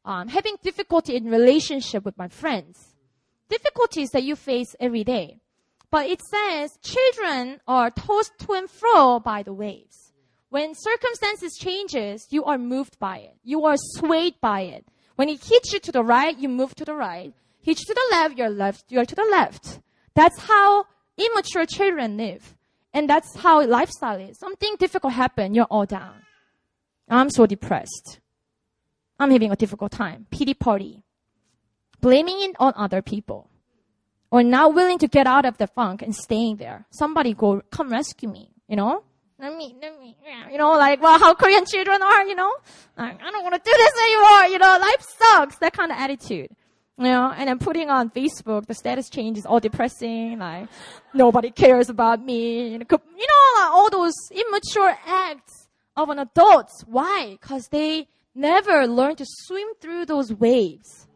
[0.04, 2.96] Um, having difficulty in relationship with my friends.
[3.48, 5.38] Difficulties that you face every day.
[5.90, 10.12] But it says children are tossed to and fro by the waves.
[10.48, 13.36] When circumstances changes, you are moved by it.
[13.44, 14.86] You are swayed by it.
[15.16, 17.32] When it hits you to the right, you move to the right.
[17.60, 19.80] Hits you to the left, you're left, you're to the left.
[20.14, 20.86] That's how
[21.18, 22.56] immature children live.
[22.92, 24.38] And that's how lifestyle is.
[24.38, 26.22] Something difficult happened, you're all down.
[27.08, 28.20] I'm so depressed.
[29.18, 30.26] I'm having a difficult time.
[30.30, 31.02] Pity party.
[32.00, 33.50] Blaming it on other people.
[34.30, 36.86] Or not willing to get out of the funk and staying there.
[36.90, 39.02] Somebody go, come rescue me, you know?
[39.40, 40.16] Let me, let me,
[40.52, 42.52] you know, like, well, how Korean children are, you know?
[42.96, 45.56] Like, I don't want to do this anymore, you know, life sucks.
[45.58, 46.50] That kind of attitude.
[47.00, 50.68] You know, and I'm putting on Facebook, the status change is all depressing, like,
[51.14, 52.68] nobody cares about me.
[52.72, 56.68] You know, like all those immature acts of an adult.
[56.84, 57.38] Why?
[57.40, 61.06] Because they never learn to swim through those waves.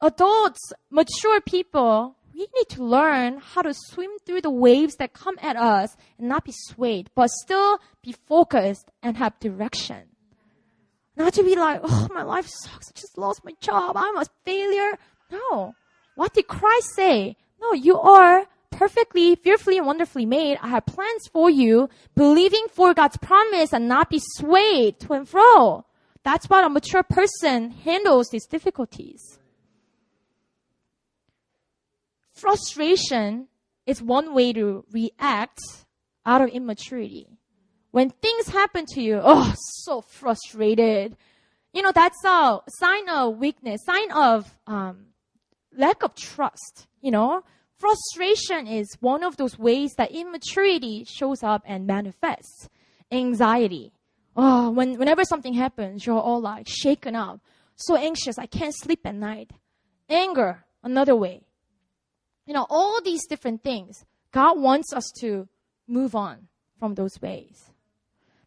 [0.00, 5.36] Adults, mature people, we need to learn how to swim through the waves that come
[5.40, 10.02] at us and not be swayed, but still be focused and have direction.
[11.16, 12.88] Not to be like, oh, my life sucks.
[12.90, 13.96] I just lost my job.
[13.96, 14.98] I'm a failure.
[15.30, 15.74] No.
[16.16, 17.36] What did Christ say?
[17.60, 20.58] No, you are perfectly, fearfully, and wonderfully made.
[20.60, 25.28] I have plans for you, believing for God's promise and not be swayed to and
[25.28, 25.84] fro.
[26.24, 29.38] That's what a mature person handles these difficulties.
[32.32, 33.48] Frustration
[33.86, 35.60] is one way to react
[36.26, 37.33] out of immaturity.
[37.94, 41.16] When things happen to you, oh, so frustrated.
[41.72, 45.10] You know, that's a sign of weakness, sign of um,
[45.72, 46.88] lack of trust.
[47.00, 47.44] You know,
[47.78, 52.68] frustration is one of those ways that immaturity shows up and manifests.
[53.12, 53.92] Anxiety.
[54.34, 57.38] Oh, when, whenever something happens, you're all like shaken up,
[57.76, 59.52] so anxious, I can't sleep at night.
[60.08, 61.42] Anger, another way.
[62.44, 64.04] You know, all these different things.
[64.32, 65.48] God wants us to
[65.86, 66.48] move on
[66.80, 67.70] from those ways.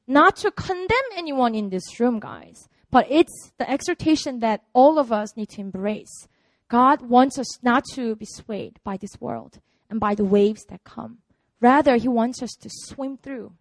[0.08, 5.12] Not to condemn anyone in this room, guys, but it's the exhortation that all of
[5.12, 6.28] us need to embrace.
[6.70, 10.84] God wants us not to be swayed by this world and by the waves that
[10.84, 11.20] come.
[11.60, 13.54] Rather, He wants us to swim through.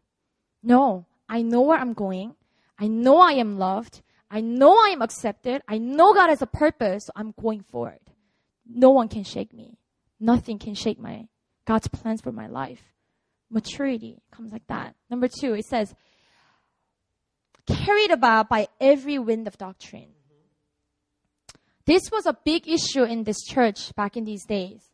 [0.63, 2.35] No, I know where I'm going.
[2.79, 4.03] I know I am loved.
[4.31, 5.63] I know I am accepted.
[5.69, 7.07] I know God has a purpose.
[7.07, 8.01] So I'm going forward.
[8.69, 9.79] No one can shake me.
[10.19, 11.29] Nothing can shake my
[11.65, 12.83] God's plans for my life.
[13.51, 14.95] Maturity comes like that.
[15.09, 15.95] Number two, it says,
[17.67, 20.09] carried about by every wind of doctrine.
[21.87, 24.91] This was a big issue in this church back in these days.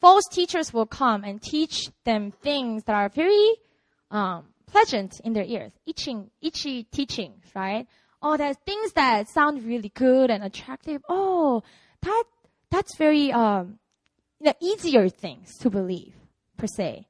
[0.00, 3.50] False teachers will come and teach them things that are very
[4.10, 7.86] um, pleasant in their ears, itching, itchy teachings, right?
[8.22, 11.02] Oh, there's things that sound really good and attractive.
[11.08, 11.62] Oh,
[12.02, 12.24] that
[12.70, 13.78] that's very um,
[14.38, 16.14] you know, easier things to believe
[16.56, 17.06] per se.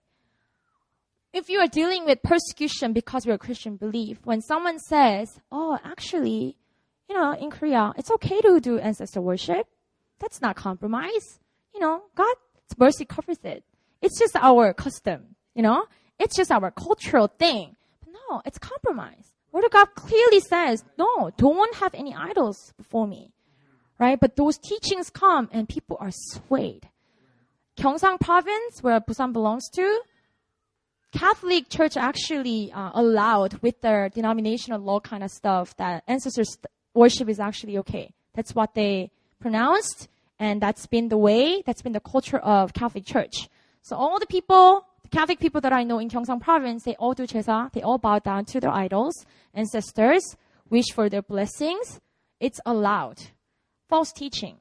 [1.36, 5.78] If you are dealing with persecution because you're a Christian belief, when someone says, "Oh,
[5.84, 6.56] actually,
[7.10, 9.66] you know, in Korea, it's okay to do ancestor worship.
[10.18, 11.38] That's not compromise.
[11.74, 12.40] You know, God's
[12.78, 13.64] mercy covers it.
[14.00, 15.84] It's just our custom, you know?
[16.18, 17.76] It's just our cultural thing.
[18.00, 19.34] But no, it's compromise.
[19.52, 23.34] Word of God clearly says, no, don't have any idols before me.
[23.98, 24.18] Right?
[24.18, 26.88] But those teachings come and people are swayed.
[27.76, 30.00] Gyeongsang province, where Busan belongs to,
[31.16, 36.58] Catholic Church actually uh, allowed with their denominational law kind of stuff that ancestors
[36.94, 38.12] worship is actually okay.
[38.34, 39.10] That's what they
[39.40, 40.08] pronounced,
[40.38, 43.48] and that's been the way, that's been the culture of Catholic Church.
[43.80, 47.14] So all the people, the Catholic people that I know in Gyeongsang province, they all
[47.14, 50.36] do 제사, they all bow down to their idols, ancestors,
[50.68, 51.98] wish for their blessings.
[52.40, 53.22] It's allowed.
[53.88, 54.58] False teaching.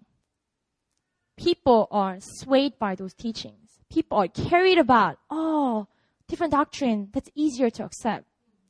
[1.36, 3.82] People are swayed by those teachings.
[3.92, 5.88] People are carried about, oh,
[6.28, 8.26] different doctrine, that's easier to accept.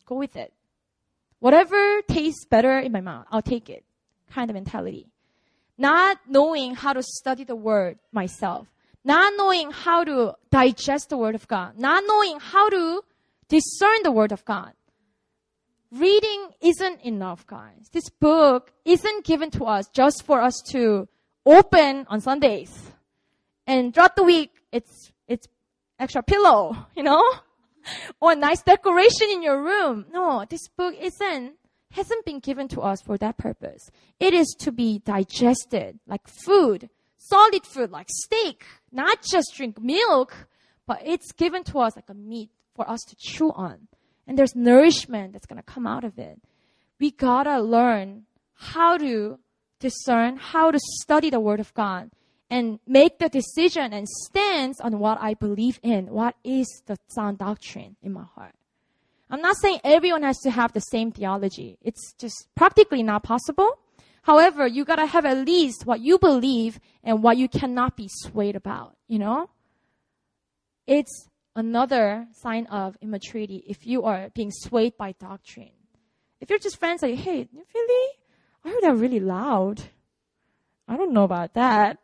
[0.05, 0.53] Go with it.
[1.39, 3.83] Whatever tastes better in my mouth, I'll take it.
[4.31, 5.07] Kind of mentality.
[5.77, 8.67] Not knowing how to study the word myself.
[9.03, 11.77] Not knowing how to digest the word of God.
[11.77, 13.03] Not knowing how to
[13.47, 14.73] discern the word of God.
[15.91, 17.89] Reading isn't enough, guys.
[17.91, 21.07] This book isn't given to us just for us to
[21.45, 22.91] open on Sundays.
[23.67, 25.11] And throughout the week, it's,
[25.99, 27.23] extra pillow, you know?
[28.19, 30.05] or nice decoration in your room.
[30.11, 31.53] No, this book isn't,
[31.91, 33.89] hasn't been given to us for that purpose.
[34.19, 40.47] It is to be digested like food, solid food like steak, not just drink milk,
[40.87, 43.87] but it's given to us like a meat for us to chew on.
[44.27, 46.41] And there's nourishment that's to come out of it.
[46.99, 48.23] We gotta learn
[48.53, 49.39] how to
[49.79, 52.09] discern, how to study the Word of God
[52.49, 57.39] and make the decision and stance on what I believe in, what is the sound
[57.39, 58.55] doctrine in my heart.
[59.29, 61.77] I'm not saying everyone has to have the same theology.
[61.81, 63.79] It's just practically not possible.
[64.21, 68.55] However, you gotta have at least what you believe and what you cannot be swayed
[68.55, 69.49] about, you know?
[70.87, 75.71] It's another sign of immaturity if you are being swayed by doctrine.
[76.39, 78.13] If you're just friends like, hey, really?
[78.63, 79.81] I heard that really loud.
[80.87, 81.97] I don't know about that.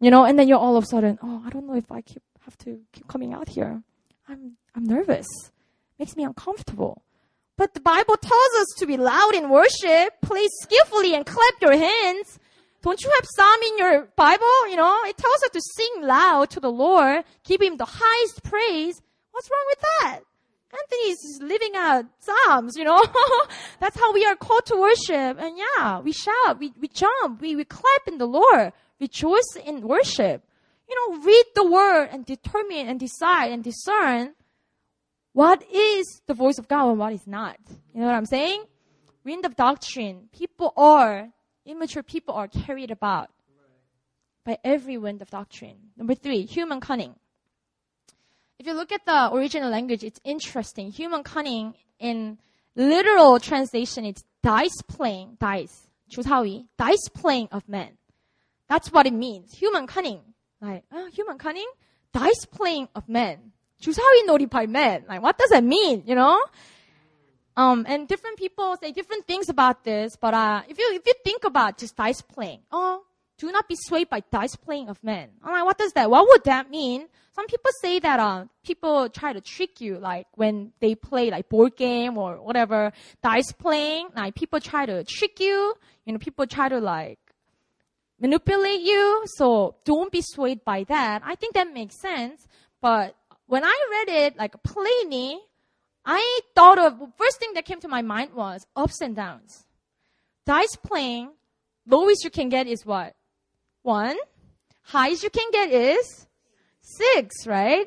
[0.00, 2.02] You know, and then you're all of a sudden, oh, I don't know if I
[2.02, 3.82] keep, have to keep coming out here.
[4.28, 5.26] I'm, I'm nervous.
[5.98, 7.02] Makes me uncomfortable.
[7.56, 11.74] But the Bible tells us to be loud in worship, play skillfully and clap your
[11.74, 12.38] hands.
[12.82, 14.68] Don't you have Psalm in your Bible?
[14.68, 18.42] You know, it tells us to sing loud to the Lord, give Him the highest
[18.42, 19.00] praise.
[19.32, 20.20] What's wrong with that?
[20.72, 23.02] Anthony's living out Psalms, you know?
[23.80, 25.40] That's how we are called to worship.
[25.40, 29.81] And yeah, we shout, we, we jump, we, we clap in the Lord rejoice in
[29.81, 30.43] worship.
[30.89, 34.33] You know, read the word and determine and decide and discern
[35.33, 37.57] what is the voice of God and what is not.
[37.93, 38.65] You know what I'm saying?
[39.23, 40.29] Wind of doctrine.
[40.33, 41.29] People are,
[41.65, 43.29] immature people are carried about
[44.43, 45.77] by every wind of doctrine.
[45.95, 47.15] Number three, human cunning.
[48.59, 50.91] If you look at the original language, it's interesting.
[50.91, 52.37] Human cunning in
[52.75, 57.97] literal translation, it's dice playing, dice, 주사위, dice playing of men.
[58.67, 59.53] That's what it means.
[59.53, 60.21] Human cunning.
[60.61, 61.67] Like, oh, human cunning?
[62.13, 63.51] Dice playing of men.
[63.81, 65.05] 주사위 놀이 by men.
[65.09, 66.03] Like, what does that mean?
[66.05, 66.39] You know?
[67.57, 71.13] Um, and different people say different things about this, but, uh, if you, if you
[71.25, 73.03] think about just dice playing, oh,
[73.37, 75.29] do not be swayed by dice playing of men.
[75.43, 77.07] I'm like, what does that, what would that mean?
[77.35, 81.49] Some people say that, uh, people try to trick you, like when they play like
[81.49, 86.47] board game or whatever, dice playing, like people try to trick you, you know, people
[86.47, 87.19] try to like,
[88.20, 91.22] manipulate you, so don't be swayed by that.
[91.24, 92.46] I think that makes sense,
[92.80, 93.14] but
[93.46, 95.38] when I read it like plainly,
[96.04, 99.64] I thought of the first thing that came to my mind was ups and downs.
[100.44, 101.30] Dice playing,
[101.86, 103.14] lowest you can get is what?
[103.82, 104.16] One.
[104.82, 106.26] Highest you can get is
[106.80, 107.86] six, right?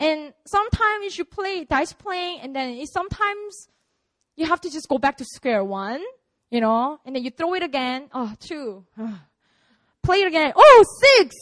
[0.00, 3.68] And sometimes you play dice playing and then sometimes
[4.34, 6.02] you have to just go back to square one,
[6.50, 8.08] you know, and then you throw it again.
[8.12, 8.84] Oh, two.
[8.98, 9.22] Ah.
[10.02, 10.52] Play it again.
[10.56, 11.34] Oh, six.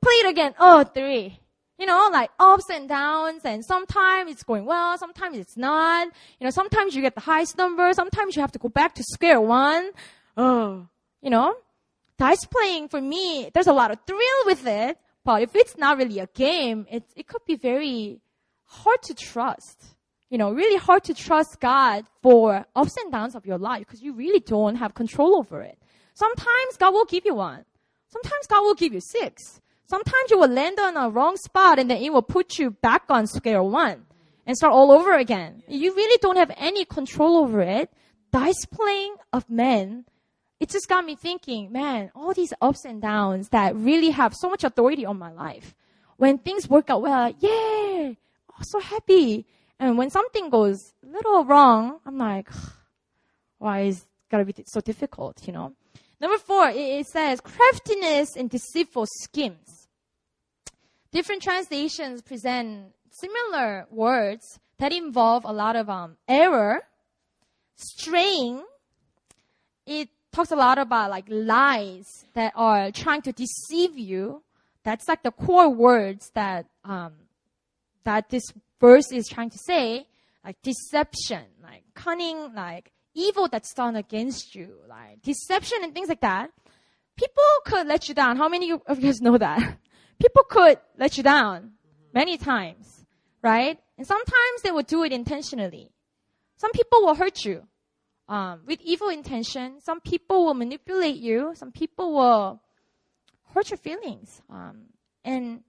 [0.00, 0.54] Play it again.
[0.58, 1.40] Oh, three
[1.78, 6.06] you know, like ups and downs, and sometimes it's going well, sometimes it's not.
[6.38, 9.02] You know, sometimes you get the highest number, sometimes you have to go back to
[9.02, 9.90] square one.
[10.36, 10.86] Oh,
[11.20, 11.54] you know,
[12.18, 15.98] dice playing for me, there's a lot of thrill with it, but if it's not
[15.98, 18.20] really a game, it, it could be very
[18.64, 19.84] hard to trust.
[20.30, 24.02] You know, really hard to trust God for ups and downs of your life because
[24.02, 25.78] you really don't have control over it.
[26.14, 27.64] Sometimes God will give you one.
[28.14, 29.60] Sometimes God will give you six.
[29.86, 33.02] Sometimes you will land on a wrong spot and then it will put you back
[33.08, 34.06] on square one
[34.46, 35.64] and start all over again.
[35.66, 37.90] You really don't have any control over it.
[38.30, 40.04] Dice playing of men,
[40.60, 44.48] it just got me thinking, man, all these ups and downs that really have so
[44.48, 45.74] much authority on my life.
[46.16, 48.16] When things work out well, yay,
[48.52, 49.44] oh, so happy.
[49.80, 52.48] And when something goes a little wrong, I'm like,
[53.58, 55.74] why is it gotta be so difficult, you know?
[56.24, 59.88] Number four, it says craftiness and deceitful schemes.
[61.12, 66.84] Different translations present similar words that involve a lot of um, error,
[67.76, 68.64] straying.
[69.84, 74.42] It talks a lot about like lies that are trying to deceive you.
[74.82, 77.12] That's like the core words that um,
[78.04, 78.44] that this
[78.80, 80.06] verse is trying to say,
[80.42, 86.20] like deception, like cunning, like evil that's done against you, like deception and things like
[86.20, 86.50] that,
[87.16, 88.36] people could let you down.
[88.36, 89.78] How many of you guys know that?
[90.20, 91.72] People could let you down
[92.12, 93.04] many times,
[93.42, 93.78] right?
[93.98, 95.90] And sometimes they will do it intentionally.
[96.56, 97.66] Some people will hurt you
[98.28, 99.80] um, with evil intention.
[99.80, 101.52] Some people will manipulate you.
[101.54, 102.62] Some people will
[103.52, 104.40] hurt your feelings.
[104.48, 104.84] Um,
[105.24, 105.62] and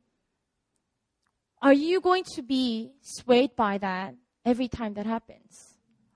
[1.62, 4.16] are you going to be swayed by that
[4.46, 5.75] every time that happens?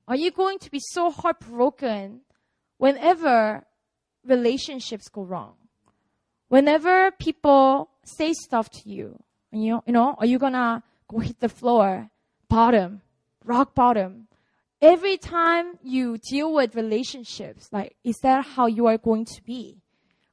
[0.10, 2.22] Are you going to be so heartbroken
[2.80, 3.64] whenever
[4.26, 5.54] relationships go wrong?
[6.48, 11.40] Whenever people say stuff to you, you, know, you know, are you gonna go hit
[11.40, 12.10] the floor,
[12.50, 13.04] bottom,
[13.46, 14.28] rock bottom?
[14.82, 19.84] Every time you deal with relationships, like, is that how you are going to be?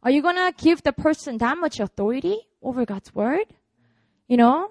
[0.03, 3.53] Are you gonna give the person that much authority over God's word?
[4.27, 4.70] You know?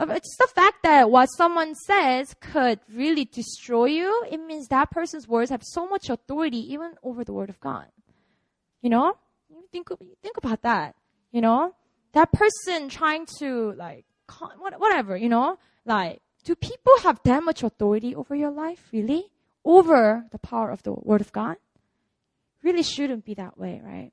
[0.00, 4.24] It's the fact that what someone says could really destroy you.
[4.30, 7.86] It means that person's words have so much authority even over the word of God.
[8.80, 9.14] You know?
[9.72, 9.88] Think,
[10.22, 10.94] think about that.
[11.32, 11.74] You know?
[12.12, 14.04] That person trying to like,
[14.78, 15.58] whatever, you know?
[15.84, 18.88] Like, do people have that much authority over your life?
[18.92, 19.24] Really?
[19.64, 21.56] Over the power of the word of God?
[22.62, 24.12] Really shouldn't be that way, right?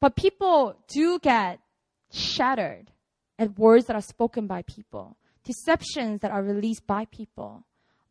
[0.00, 1.60] But people do get
[2.12, 2.90] shattered
[3.40, 7.64] at words that are spoken by people, deceptions that are released by people,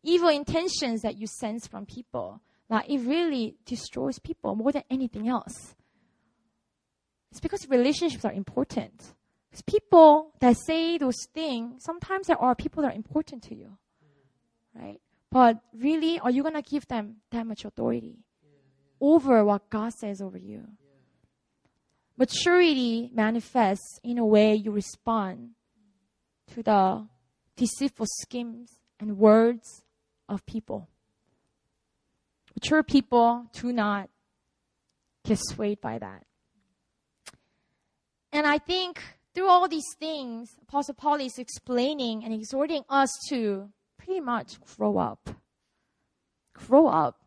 [0.03, 2.41] evil intentions that you sense from people.
[2.67, 5.75] Like it really destroys people more than anything else.
[7.31, 9.13] It's because relationships are important.
[9.49, 13.77] Because people that say those things, sometimes there are people that are important to you.
[14.73, 14.99] Right?
[15.31, 18.17] But really, are you going to give them that much authority
[18.99, 20.63] over what God says over you?
[22.19, 25.51] Maturity manifests in a way you respond
[26.53, 27.07] to the
[27.55, 29.85] deceitful schemes and words
[30.27, 30.89] of people.
[32.53, 34.09] Mature people do not
[35.23, 36.25] get swayed by that.
[38.33, 39.01] And I think
[39.33, 44.97] through all these things, Apostle Paul is explaining and exhorting us to pretty much grow
[44.97, 45.29] up.
[46.53, 47.21] Grow up.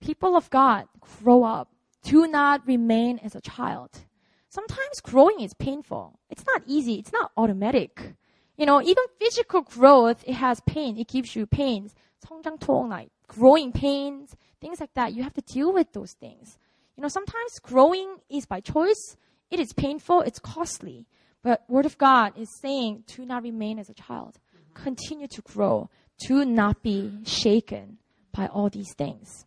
[0.00, 1.70] People of God, grow up.
[2.02, 4.07] Do not remain as a child
[4.49, 6.19] sometimes growing is painful.
[6.29, 6.95] It's not easy.
[6.95, 8.15] It's not automatic.
[8.57, 10.97] You know, even physical growth, it has pain.
[10.97, 11.95] It gives you pains.
[12.23, 15.13] 성장통, like growing pains, things like that.
[15.13, 16.57] You have to deal with those things.
[16.95, 19.17] You know, sometimes growing is by choice.
[19.49, 20.21] It is painful.
[20.21, 21.07] It's costly.
[21.41, 24.39] But Word of God is saying, do not remain as a child.
[24.73, 25.89] Continue to grow.
[26.27, 27.97] Do not be shaken
[28.31, 29.45] by all these things.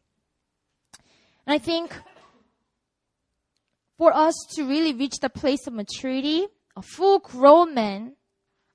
[1.46, 1.96] And I think
[4.01, 8.15] for us to really reach the place of maturity, a full grown man,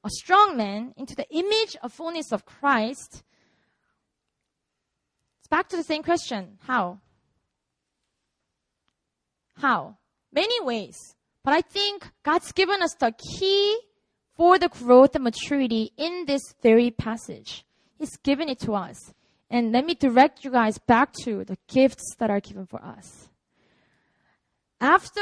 [0.05, 3.25] a strong man, into the image of fullness of Christ,
[5.41, 6.59] it's back to the same question.
[6.61, 7.01] How?
[9.57, 9.97] How?
[10.33, 10.95] Many ways.
[11.43, 13.81] But I think God's given us the key
[14.37, 17.67] for the growth and maturity in this very passage.
[17.99, 19.13] He's given it to us.
[19.51, 23.29] And let me direct you guys back to the gifts that are given for us.
[24.81, 25.21] After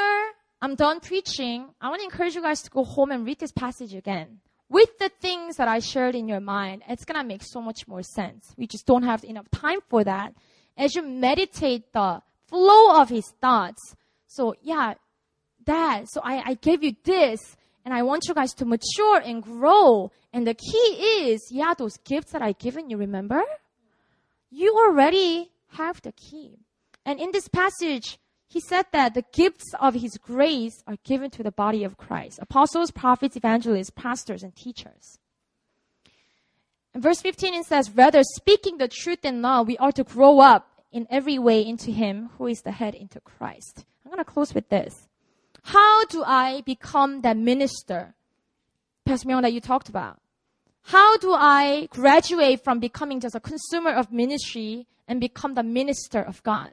[0.61, 3.53] I'm done preaching, I want to encourage you guys to go home and read this
[3.53, 4.41] passage again.
[4.69, 7.87] With the things that I shared in your mind, it's going to make so much
[7.87, 8.53] more sense.
[8.57, 10.35] We just don't have enough time for that.
[10.77, 13.95] As you meditate the flow of his thoughts.
[14.27, 14.95] So yeah,
[15.67, 16.07] that.
[16.09, 20.11] So I, I gave you this and I want you guys to mature and grow.
[20.33, 23.43] And the key is, yeah, those gifts that I given you, remember?
[24.51, 26.59] You already have the key.
[27.05, 28.19] And in this passage,
[28.55, 32.39] he said that the gifts of his grace are given to the body of Christ.
[32.41, 35.19] Apostles, prophets, evangelists, pastors, and teachers.
[36.95, 40.39] In verse 15 it says, rather speaking the truth in love, we are to grow
[40.39, 43.85] up in every way into him who is the head into Christ.
[44.05, 45.09] I'm going to close with this.
[45.65, 48.15] How do I become that minister,
[49.05, 50.21] Pastor Myung, that you talked about?
[50.83, 56.23] How do I graduate from becoming just a consumer of ministry and become the minister
[56.23, 56.71] of God?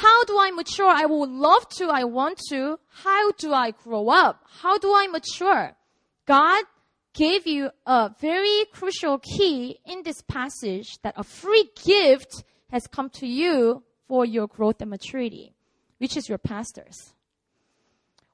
[0.00, 0.88] How do I mature?
[0.88, 1.88] I would love to.
[1.88, 2.78] I want to.
[2.88, 4.42] How do I grow up?
[4.62, 5.76] How do I mature?
[6.24, 6.64] God
[7.12, 13.10] gave you a very crucial key in this passage that a free gift has come
[13.10, 15.54] to you for your growth and maturity,
[15.98, 17.12] which is your pastors.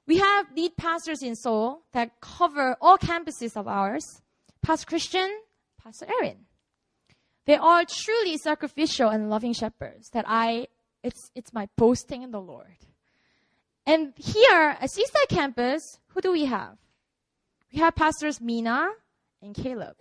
[0.07, 4.23] We have lead pastors in Seoul that cover all campuses of ours.
[4.63, 5.31] Pastor Christian,
[5.83, 6.47] Pastor Aaron.
[7.45, 10.69] They are truly sacrificial and loving shepherds that I,
[11.07, 12.77] it's, it's my boasting in the Lord.
[13.87, 16.77] And here at Seaside campus, who do we have?
[17.73, 18.91] We have pastors Mina
[19.41, 19.97] and Caleb.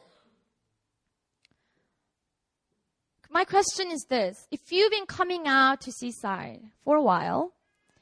[3.29, 4.47] My question is this.
[4.49, 7.51] If you've been coming out to Seaside for a while,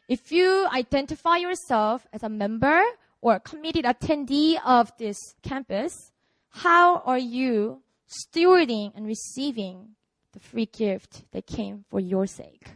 [0.08, 2.84] if you identify yourself as a member
[3.20, 6.12] or a committed attendee of this campus,
[6.50, 9.96] how are you stewarding and receiving
[10.34, 12.68] the free gift that came for your sake?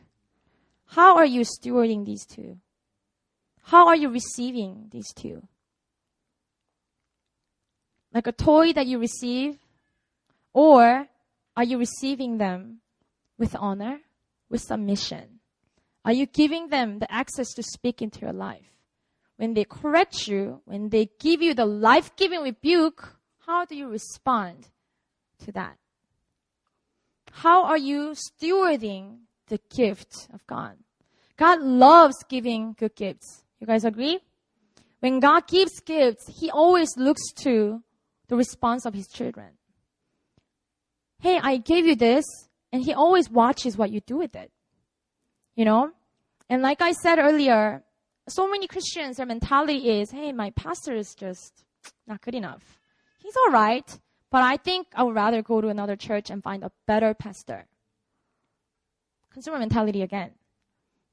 [0.87, 2.57] How are you stewarding these two?
[3.63, 5.47] How are you receiving these two?
[8.13, 9.59] Like a toy that you receive?
[10.53, 11.07] Or
[11.55, 12.79] are you receiving them
[13.37, 13.99] with honor,
[14.49, 15.39] with submission?
[16.05, 18.71] Are you giving them the access to speak into your life?
[19.35, 23.87] When they correct you, when they give you the life giving rebuke, how do you
[23.87, 24.69] respond
[25.43, 25.77] to that?
[27.31, 30.77] How are you stewarding the gift of God?
[31.37, 33.43] God loves giving good gifts.
[33.59, 34.19] You guys agree?
[34.99, 37.83] When God gives gifts, He always looks to
[38.27, 39.49] the response of His children.
[41.19, 42.25] Hey, I gave you this,
[42.71, 44.51] and He always watches what you do with it.
[45.55, 45.91] You know?
[46.49, 47.83] And like I said earlier,
[48.29, 51.63] so many Christians, their mentality is, hey, my pastor is just
[52.07, 52.79] not good enough.
[53.19, 53.99] He's all right,
[54.31, 57.65] but I think I would rather go to another church and find a better pastor.
[59.31, 60.31] Consumer mentality again.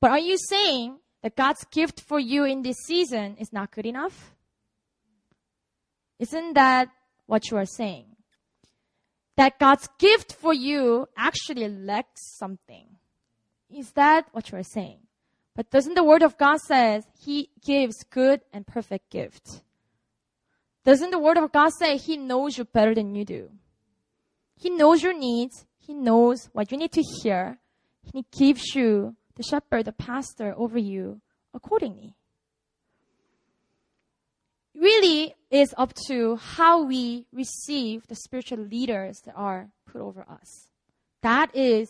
[0.00, 3.86] But are you saying that God's gift for you in this season is not good
[3.86, 4.34] enough?
[6.18, 6.88] Isn't that
[7.26, 8.06] what you are saying?
[9.36, 12.86] That God's gift for you actually lacks something.
[13.74, 14.98] Is that what you are saying?
[15.56, 19.62] But doesn't the word of God says he gives good and perfect gift?
[20.84, 23.50] Doesn't the word of God say he knows you better than you do?
[24.56, 25.64] He knows your needs.
[25.78, 27.58] He knows what you need to hear.
[28.12, 31.20] He gives you the shepherd, the pastor over you
[31.52, 32.14] accordingly.
[34.74, 40.68] Really is up to how we receive the spiritual leaders that are put over us.
[41.22, 41.88] That is,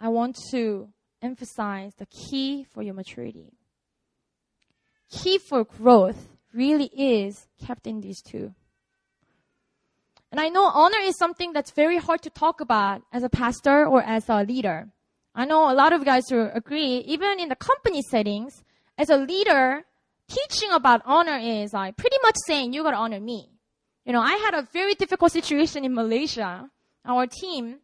[0.00, 0.88] I want to
[1.20, 3.52] emphasize the key for your maturity.
[5.10, 8.54] Key for growth really is kept in these two.
[10.30, 13.84] And I know honor is something that's very hard to talk about as a pastor
[13.84, 14.88] or as a leader.
[15.34, 18.64] I know a lot of guys who agree, even in the company settings,
[18.98, 19.84] as a leader,
[20.28, 23.50] teaching about honor is like pretty much saying you gotta honor me.
[24.04, 26.70] You know, I had a very difficult situation in Malaysia.
[27.04, 27.80] Our team,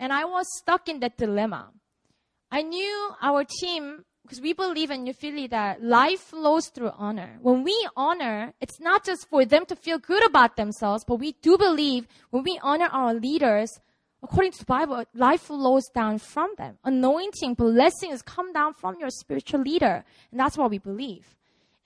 [0.00, 1.70] And I was stuck in that dilemma.
[2.50, 7.38] I knew our team, because we believe in New Philly that life flows through honor.
[7.40, 11.32] When we honor, it's not just for them to feel good about themselves, but we
[11.42, 13.70] do believe when we honor our leaders,
[14.24, 16.78] according to the Bible, life flows down from them.
[16.84, 20.04] Anointing, blessings come down from your spiritual leader.
[20.30, 21.36] And that's what we believe.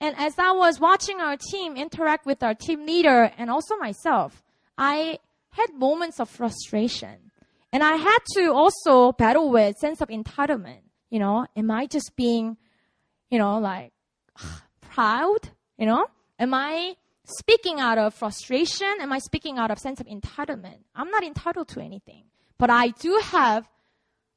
[0.01, 4.41] And as I was watching our team interact with our team leader and also myself,
[4.77, 5.19] I
[5.51, 7.31] had moments of frustration.
[7.71, 10.81] And I had to also battle with sense of entitlement.
[11.09, 12.57] You know, am I just being,
[13.29, 13.91] you know, like
[14.81, 15.49] proud?
[15.77, 16.05] You know,
[16.39, 18.87] am I speaking out of frustration?
[19.01, 20.79] Am I speaking out of sense of entitlement?
[20.95, 22.23] I'm not entitled to anything,
[22.59, 23.67] but I do have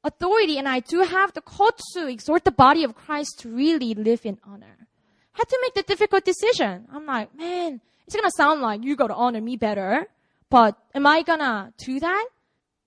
[0.03, 3.93] authority and I do have the call to exhort the body of Christ to really
[3.93, 4.87] live in honor.
[5.33, 6.87] Had to make the difficult decision.
[6.91, 10.07] I'm like, man, it's gonna sound like you gotta honor me better.
[10.49, 12.27] But am I gonna do that?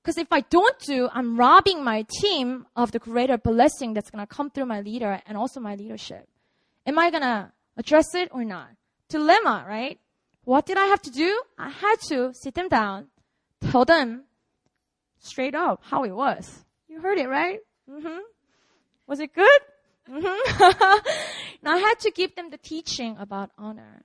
[0.02, 4.26] Because if I don't do, I'm robbing my team of the greater blessing that's gonna
[4.26, 6.28] come through my leader and also my leadership.
[6.86, 8.68] Am I gonna address it or not?
[9.08, 9.98] Dilemma, right?
[10.44, 11.42] What did I have to do?
[11.58, 13.08] I had to sit them down,
[13.70, 14.22] tell them
[15.26, 16.64] straight up how it was.
[16.88, 17.60] You heard it, right?
[17.90, 18.18] Mm-hmm.
[19.06, 19.60] Was it good?
[20.10, 21.66] Mm-hmm.
[21.66, 24.04] I had to give them the teaching about honor.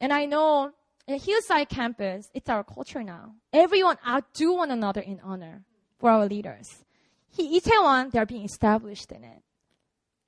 [0.00, 0.72] And I know
[1.06, 3.34] at Hillside campus, it's our culture now.
[3.52, 5.64] Everyone outdo one another in honor
[5.98, 6.84] for our leaders.
[7.30, 9.42] He, Itaewon, they're being established in it,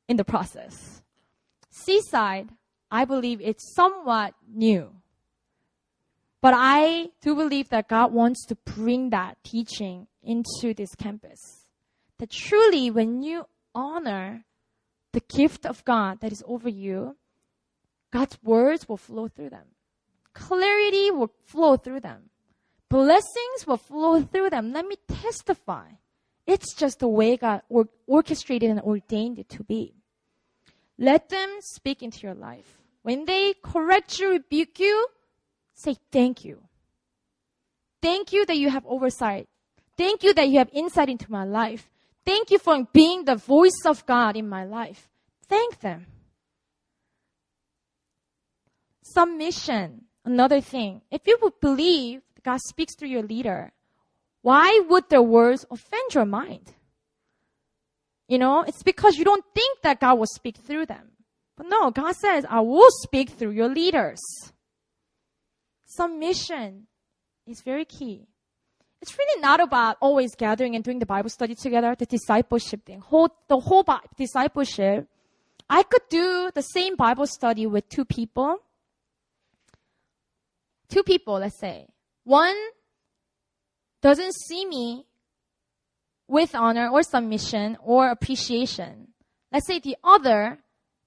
[0.08, 1.02] in the process.
[1.70, 2.50] Seaside,
[2.90, 4.90] I believe it's somewhat new.
[6.42, 11.40] But I do believe that God wants to bring that teaching into this campus.
[12.18, 14.44] That truly, when you honor
[15.12, 17.16] the gift of God that is over you,
[18.12, 19.66] God's words will flow through them.
[20.32, 22.30] Clarity will flow through them.
[22.88, 24.72] Blessings will flow through them.
[24.72, 25.88] Let me testify.
[26.46, 29.94] It's just the way God or- orchestrated and ordained it to be.
[30.98, 32.78] Let them speak into your life.
[33.02, 35.08] When they correct you, rebuke you,
[35.74, 36.62] say thank you.
[38.00, 39.48] Thank you that you have oversight.
[39.96, 41.88] Thank you that you have insight into my life.
[42.24, 45.08] Thank you for being the voice of God in my life.
[45.48, 46.06] Thank them.
[49.02, 51.00] Submission another thing.
[51.10, 53.72] If you would believe God speaks through your leader,
[54.42, 56.74] why would their words offend your mind?
[58.28, 61.12] You know, it's because you don't think that God will speak through them.
[61.56, 64.20] But no, God says, I will speak through your leaders.
[65.86, 66.88] Submission
[67.46, 68.26] is very key.
[69.06, 72.98] It's really not about always gathering and doing the Bible study together, the discipleship thing.
[72.98, 75.06] Whole, the whole Bible, discipleship.
[75.70, 78.58] I could do the same Bible study with two people
[80.88, 81.86] two people, let's say.
[82.24, 82.56] One
[84.02, 85.06] doesn't see me
[86.28, 89.08] with honor or submission or appreciation.
[89.52, 90.58] Let's say the other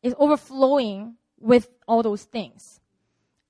[0.02, 2.80] is overflowing with all those things.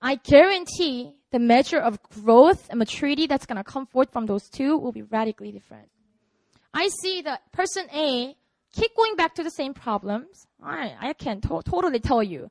[0.02, 4.50] I guarantee the measure of growth and maturity that's going to come forth from those
[4.50, 5.90] two will be radically different.
[6.74, 8.36] I see that person A
[8.74, 10.48] keep going back to the same problems.
[10.62, 12.50] I, I can to- totally tell you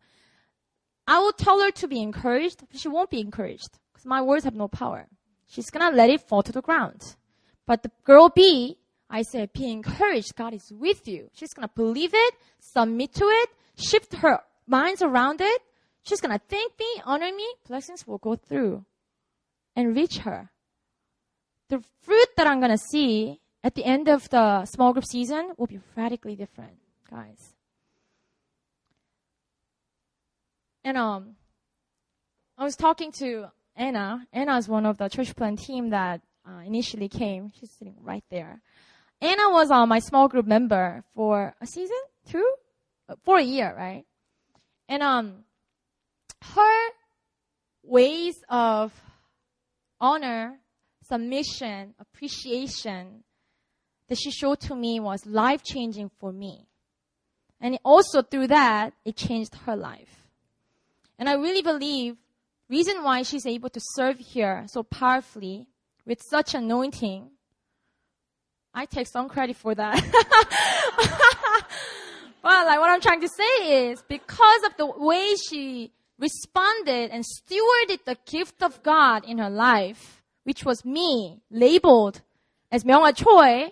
[1.06, 4.44] I will tell her to be encouraged, but she won't be encouraged because my words
[4.44, 5.06] have no power.
[5.46, 7.16] She's gonna let it fall to the ground.
[7.66, 8.76] But the girl B,
[9.08, 10.36] I say, be encouraged.
[10.36, 11.30] God is with you.
[11.32, 13.48] She's gonna believe it, submit to it,
[13.78, 15.62] shift her minds around it.
[16.08, 17.46] She's gonna thank me, honor me.
[17.68, 18.86] Blessings will go through
[19.76, 20.50] and reach her.
[21.68, 25.66] The fruit that I'm gonna see at the end of the small group season will
[25.66, 26.78] be radically different,
[27.10, 27.52] guys.
[30.82, 31.36] And um,
[32.56, 34.26] I was talking to Anna.
[34.32, 37.52] Anna is one of the church plan team that uh, initially came.
[37.60, 38.62] She's sitting right there.
[39.20, 41.98] Anna was uh, my small group member for a season,
[42.30, 42.50] two,
[43.10, 44.06] uh, for a year, right?
[44.88, 45.44] And um,
[46.42, 46.88] her
[47.82, 48.92] ways of
[50.00, 50.58] honor,
[51.02, 53.24] submission, appreciation
[54.08, 56.66] that she showed to me was life changing for me.
[57.60, 60.24] And also through that, it changed her life.
[61.18, 62.16] And I really believe
[62.68, 65.66] reason why she's able to serve here so powerfully
[66.06, 67.30] with such anointing,
[68.72, 69.94] I take some credit for that.
[72.42, 77.24] but like what I'm trying to say is because of the way she responded and
[77.24, 82.22] stewarded the gift of God in her life, which was me, labeled
[82.70, 83.70] as Myunghwa Choi,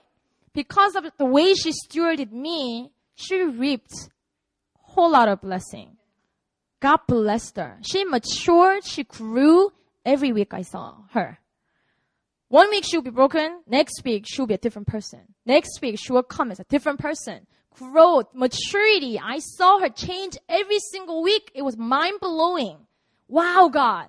[0.55, 5.97] because of the way she stewarded me, she reaped a whole lot of blessing.
[6.81, 7.79] God blessed her.
[7.83, 8.85] She matured.
[8.85, 9.71] She grew
[10.05, 11.39] every week I saw her.
[12.49, 13.61] One week she'll be broken.
[13.67, 15.21] Next week she'll be a different person.
[15.45, 17.47] Next week she will come as a different person.
[17.79, 19.21] Growth, maturity.
[19.23, 21.51] I saw her change every single week.
[21.55, 22.79] It was mind blowing.
[23.29, 24.09] Wow, God.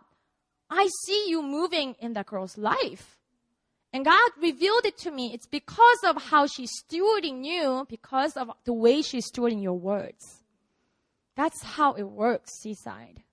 [0.69, 3.17] I see you moving in that girl's life.
[3.93, 5.31] And God revealed it to me.
[5.33, 10.43] It's because of how she's stewarding you, because of the way she's stewarding your words.
[11.35, 13.23] That's how it works, Seaside.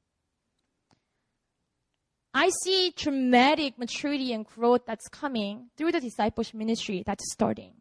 [2.33, 7.73] I see dramatic maturity and growth that's coming through the discipleship ministry that's starting.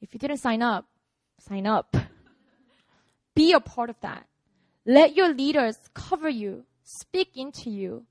[0.00, 0.86] If you didn't sign up,
[1.38, 1.96] sign up.
[3.34, 4.26] Be a part of that.
[4.84, 8.04] Let your leaders cover you, speak into you,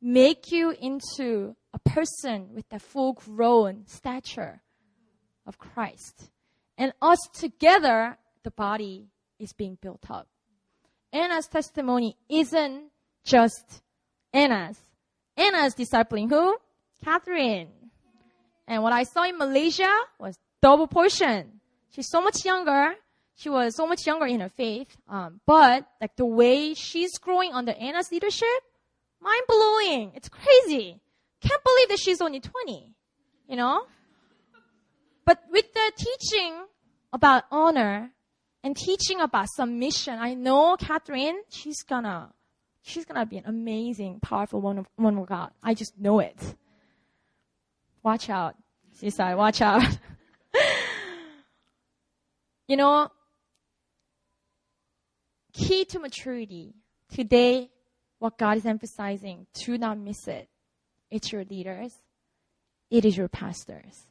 [0.00, 4.62] make you into a person with the full grown stature
[5.46, 6.30] of Christ.
[6.78, 10.26] And us together, the body is being built up.
[11.12, 12.84] Anna's testimony isn't
[13.24, 13.82] just
[14.32, 14.78] Anna's
[15.36, 16.56] Anna's discipling who?
[17.04, 17.68] Catherine.
[18.66, 21.60] And what I saw in Malaysia was double portion.
[21.92, 22.94] She's so much younger.
[23.34, 24.96] She was so much younger in her faith.
[25.08, 28.48] Um, but like the way she's growing under Anna's leadership,
[29.20, 30.12] mind blowing.
[30.14, 31.00] It's crazy.
[31.40, 32.94] Can't believe that she's only 20.
[33.48, 33.84] You know?
[35.24, 36.54] But with the teaching
[37.12, 38.10] about honor
[38.64, 42.32] and teaching about submission, I know Catherine, she's gonna
[42.82, 44.86] she's gonna be an amazing, powerful woman
[45.18, 45.50] of, God.
[45.62, 46.36] I just know it.
[48.02, 48.56] Watch out,
[48.94, 49.82] Seaside, watch out.
[52.72, 53.10] you know,
[55.52, 56.72] key to maturity.
[57.14, 57.68] Today,
[58.18, 60.48] what God is emphasizing, do not miss it.
[61.10, 61.92] It's your leaders.
[62.90, 64.06] It is your pastors.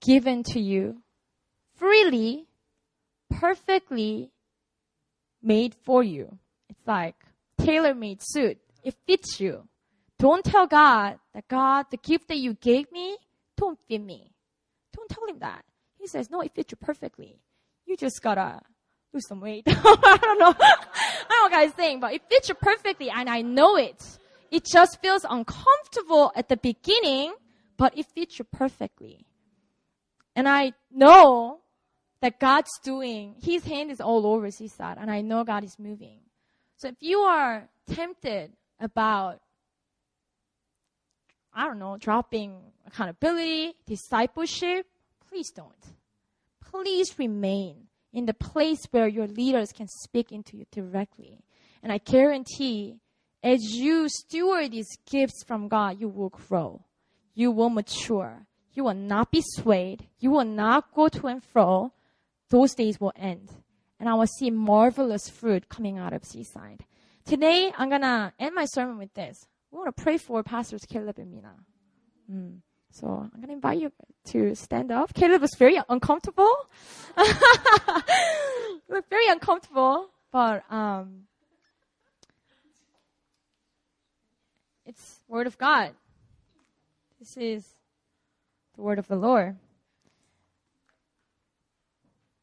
[0.00, 1.02] Given to you
[1.76, 2.46] freely,
[3.28, 4.30] perfectly,
[5.42, 6.38] made for you.
[6.70, 7.16] It's like
[7.58, 8.56] tailor-made suit.
[8.82, 9.68] It fits you.
[10.18, 13.18] Don't tell God that God, the gift that you gave me,
[13.58, 14.32] don't fit me.
[14.96, 15.66] Don't tell him that.
[16.04, 17.40] He says, no, it fits you perfectly.
[17.86, 18.60] You just gotta
[19.14, 19.62] lose some weight.
[19.66, 20.54] I don't know.
[20.60, 20.74] I
[21.30, 24.18] don't know what guy's saying, but it fits you perfectly and I know it.
[24.50, 27.32] It just feels uncomfortable at the beginning,
[27.78, 29.24] but it fits you perfectly.
[30.36, 31.60] And I know
[32.20, 36.18] that God's doing, His hand is all over Seaside, and I know God is moving.
[36.76, 39.40] So if you are tempted about,
[41.54, 44.84] I don't know, dropping accountability, discipleship,
[45.34, 45.96] please don't.
[46.70, 51.40] Please remain in the place where your leaders can speak into you directly.
[51.82, 53.00] And I guarantee,
[53.42, 56.84] as you steward these gifts from God, you will grow.
[57.34, 58.46] You will mature.
[58.74, 60.06] You will not be swayed.
[60.20, 61.92] You will not go to and fro
[62.50, 63.50] those days will end.
[63.98, 66.84] And I will see marvelous fruit coming out of Seaside.
[67.24, 69.48] Today, I'm going to end my sermon with this.
[69.72, 71.54] We want to pray for Pastors Caleb and Mina.
[72.30, 72.58] Mm.
[72.94, 73.90] So I'm going to invite you
[74.26, 75.12] to stand up.
[75.14, 76.54] Caleb was very uncomfortable.
[79.10, 81.22] very uncomfortable, but um,
[84.86, 85.90] it's word of God.
[87.18, 87.64] This is
[88.76, 89.56] the word of the Lord.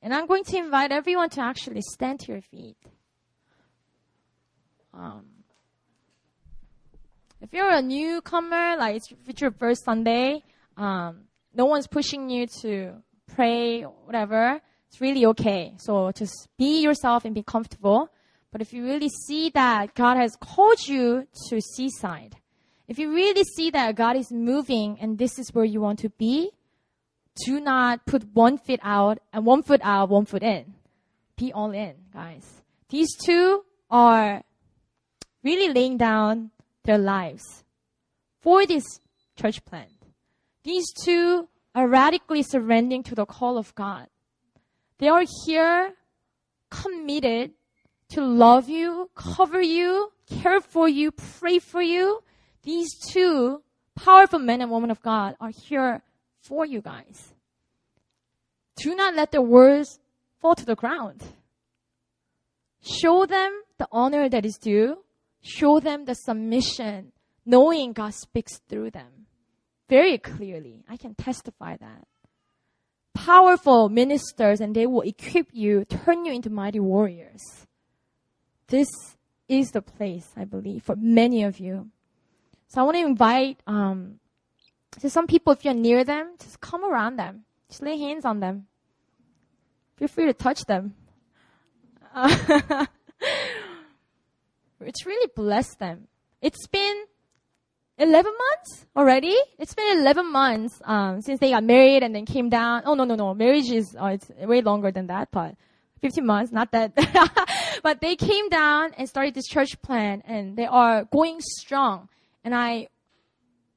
[0.01, 2.75] And I'm going to invite everyone to actually stand to your feet.
[4.93, 5.30] Um,
[7.41, 10.43] if you're a newcomer, like it's, your first Sunday,
[10.77, 11.21] um,
[11.53, 12.93] no one's pushing you to
[13.35, 14.61] pray or whatever.
[14.87, 15.73] It's really okay.
[15.77, 18.09] So just be yourself and be comfortable.
[18.51, 22.35] But if you really see that God has called you to seaside,
[22.87, 26.09] if you really see that God is moving and this is where you want to
[26.09, 26.51] be,
[27.45, 30.73] do not put one foot out and one foot out, one foot in.
[31.37, 32.61] Be all in, guys.
[32.89, 34.43] These two are
[35.43, 36.51] really laying down
[36.83, 37.63] their lives
[38.41, 38.83] for this
[39.35, 39.91] church plant.
[40.63, 44.07] These two are radically surrendering to the call of God.
[44.97, 45.93] They are here
[46.69, 47.51] committed
[48.09, 52.21] to love you, cover you, care for you, pray for you.
[52.63, 53.63] These two
[53.95, 56.03] powerful men and women of God are here
[56.41, 57.33] for you guys.
[58.77, 59.99] Do not let their words
[60.39, 61.23] fall to the ground.
[62.81, 64.97] Show them the honor that is due.
[65.41, 67.11] Show them the submission,
[67.45, 69.25] knowing God speaks through them
[69.91, 70.85] very clearly.
[70.87, 72.07] I can testify that.
[73.13, 77.41] Powerful ministers, and they will equip you, turn you into mighty warriors.
[78.67, 78.87] This
[79.49, 81.89] is the place, I believe, for many of you.
[82.69, 84.21] So I want to invite um,
[84.97, 87.43] some people, if you're near them, just come around them.
[87.67, 88.67] Just lay hands on them.
[89.97, 90.95] Feel free to touch them.
[92.13, 92.85] Uh,
[94.87, 96.07] it's really blessed them.
[96.41, 97.05] It's been,
[97.97, 99.35] 11 months already.
[99.59, 102.81] It's been 11 months um, since they got married and then came down.
[102.85, 105.55] Oh no no no, marriage is uh, it's way longer than that, but
[106.01, 106.93] 15 months, not that.
[107.83, 112.09] but they came down and started this church plan, and they are going strong.
[112.43, 112.87] And I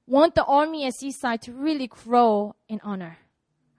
[0.07, 3.19] want the army at Seaside to really grow in honor.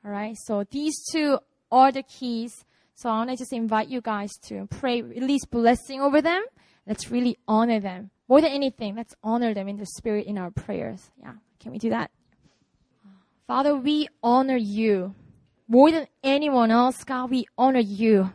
[0.05, 0.37] All right.
[0.45, 1.39] So these two
[1.71, 2.65] are the keys.
[2.93, 6.43] So I want to just invite you guys to pray, release blessing over them.
[6.87, 8.11] Let's really honor them.
[8.27, 11.11] More than anything, let's honor them in the spirit in our prayers.
[11.21, 11.33] Yeah.
[11.59, 12.11] Can we do that?
[13.47, 15.13] Father, we honor you.
[15.67, 18.33] More than anyone else, God, we honor you.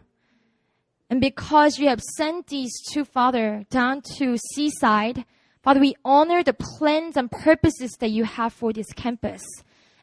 [1.08, 5.24] And because you have sent these two, Father, down to seaside,
[5.62, 9.42] Father, we honor the plans and purposes that you have for this campus.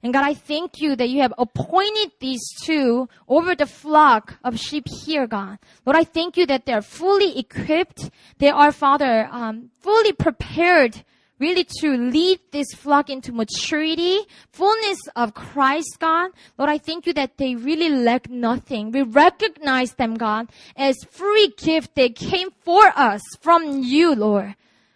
[0.04, 4.60] And God, I thank you that you have appointed these two over the flock of
[4.60, 5.58] sheep here, God.
[5.86, 8.10] Lord, I thank you that they're fully equipped.
[8.38, 11.04] They are, Father, um, fully prepared
[11.40, 14.20] really to lead this flock into maturity,
[14.52, 16.32] fullness of Christ, God.
[16.58, 18.92] Lord, I thank you that they really lack nothing.
[18.92, 24.56] We recognize them, God, as free gift that came for us from you, Lord.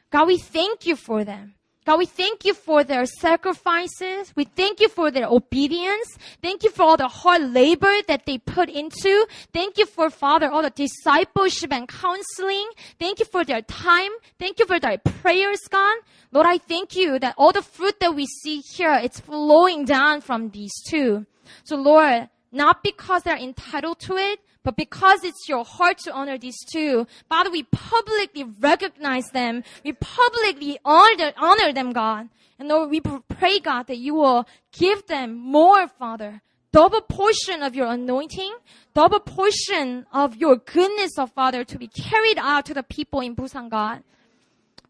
[0.09, 1.53] God, we thank you for them.
[1.83, 4.33] God, we thank you for their sacrifices.
[4.35, 6.15] We thank you for their obedience.
[6.39, 9.25] Thank you for all the hard labor that they put into.
[9.51, 12.69] Thank you for, Father, all the discipleship and counseling.
[12.99, 14.11] Thank you for their time.
[14.37, 15.97] Thank you for their prayers, God.
[16.31, 20.21] Lord, I thank you that all the fruit that we see here, it's flowing down
[20.21, 21.25] from these two.
[21.63, 26.37] So Lord, not because they're entitled to it, but because it's your heart to honor
[26.37, 29.63] these two, Father, we publicly recognize them.
[29.83, 32.29] We publicly honor, honor them, God.
[32.59, 36.41] And Lord, we pray, God, that you will give them more, Father.
[36.71, 38.53] Double portion of your anointing,
[38.93, 43.35] double portion of your goodness, of Father, to be carried out to the people in
[43.35, 44.03] Busan, God.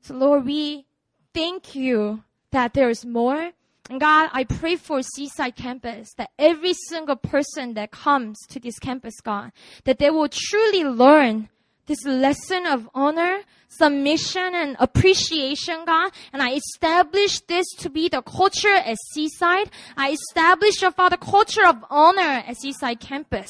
[0.02, 0.86] So Lord, we
[1.34, 3.52] thank you that there is more
[4.00, 9.20] God, I pray for Seaside Campus that every single person that comes to this campus,
[9.22, 9.52] God,
[9.86, 11.50] that they will truly learn
[11.88, 16.12] this lesson of honor, submission, and appreciation, God.
[16.32, 19.70] And I establish this to be the culture at Seaside.
[19.98, 23.50] I establish, your Father, culture of honor at Seaside Campus.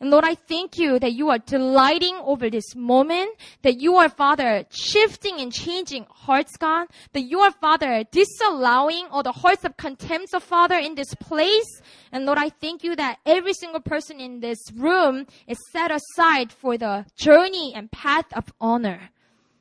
[0.00, 4.08] And Lord, I thank you that you are delighting over this moment, that you are,
[4.08, 9.76] Father, shifting and changing hearts, God, that you are, Father, disallowing all the hearts of
[9.76, 11.82] contempt of Father in this place.
[12.12, 16.50] And Lord, I thank you that every single person in this room is set aside
[16.50, 19.10] for the journey and path of honor.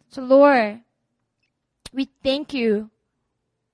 [0.07, 0.79] So Lord,
[1.91, 2.89] we thank you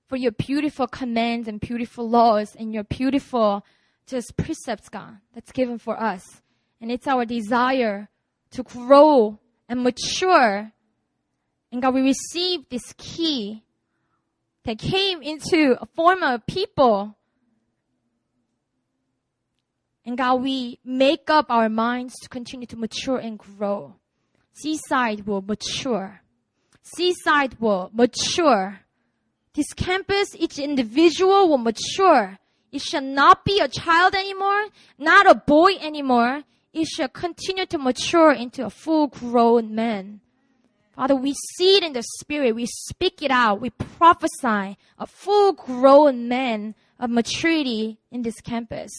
[0.08, 3.64] for your beautiful commands and beautiful laws and your beautiful
[4.08, 6.42] just precepts, God, that's given for us.
[6.86, 8.10] And it's our desire
[8.52, 10.72] to grow and mature.
[11.72, 13.64] And God, we receive this key
[14.66, 17.18] that came into a form of people.
[20.06, 23.96] And God, we make up our minds to continue to mature and grow.
[24.54, 26.22] Seaside will mature.
[26.84, 28.82] Seaside will mature.
[29.56, 32.38] This campus, each individual will mature.
[32.72, 34.68] It shall not be a child anymore,
[35.00, 36.44] not a boy anymore
[36.76, 40.20] it shall continue to mature into a full grown man.
[40.94, 42.54] Father, we see it in the spirit.
[42.54, 43.62] We speak it out.
[43.62, 48.92] We prophesy a full grown man of maturity in this campus.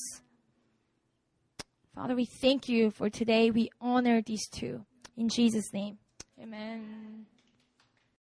[1.94, 3.50] Father, we thank you for today.
[3.50, 4.84] We honor these two.
[5.16, 5.98] In Jesus' name.
[6.40, 7.26] Amen.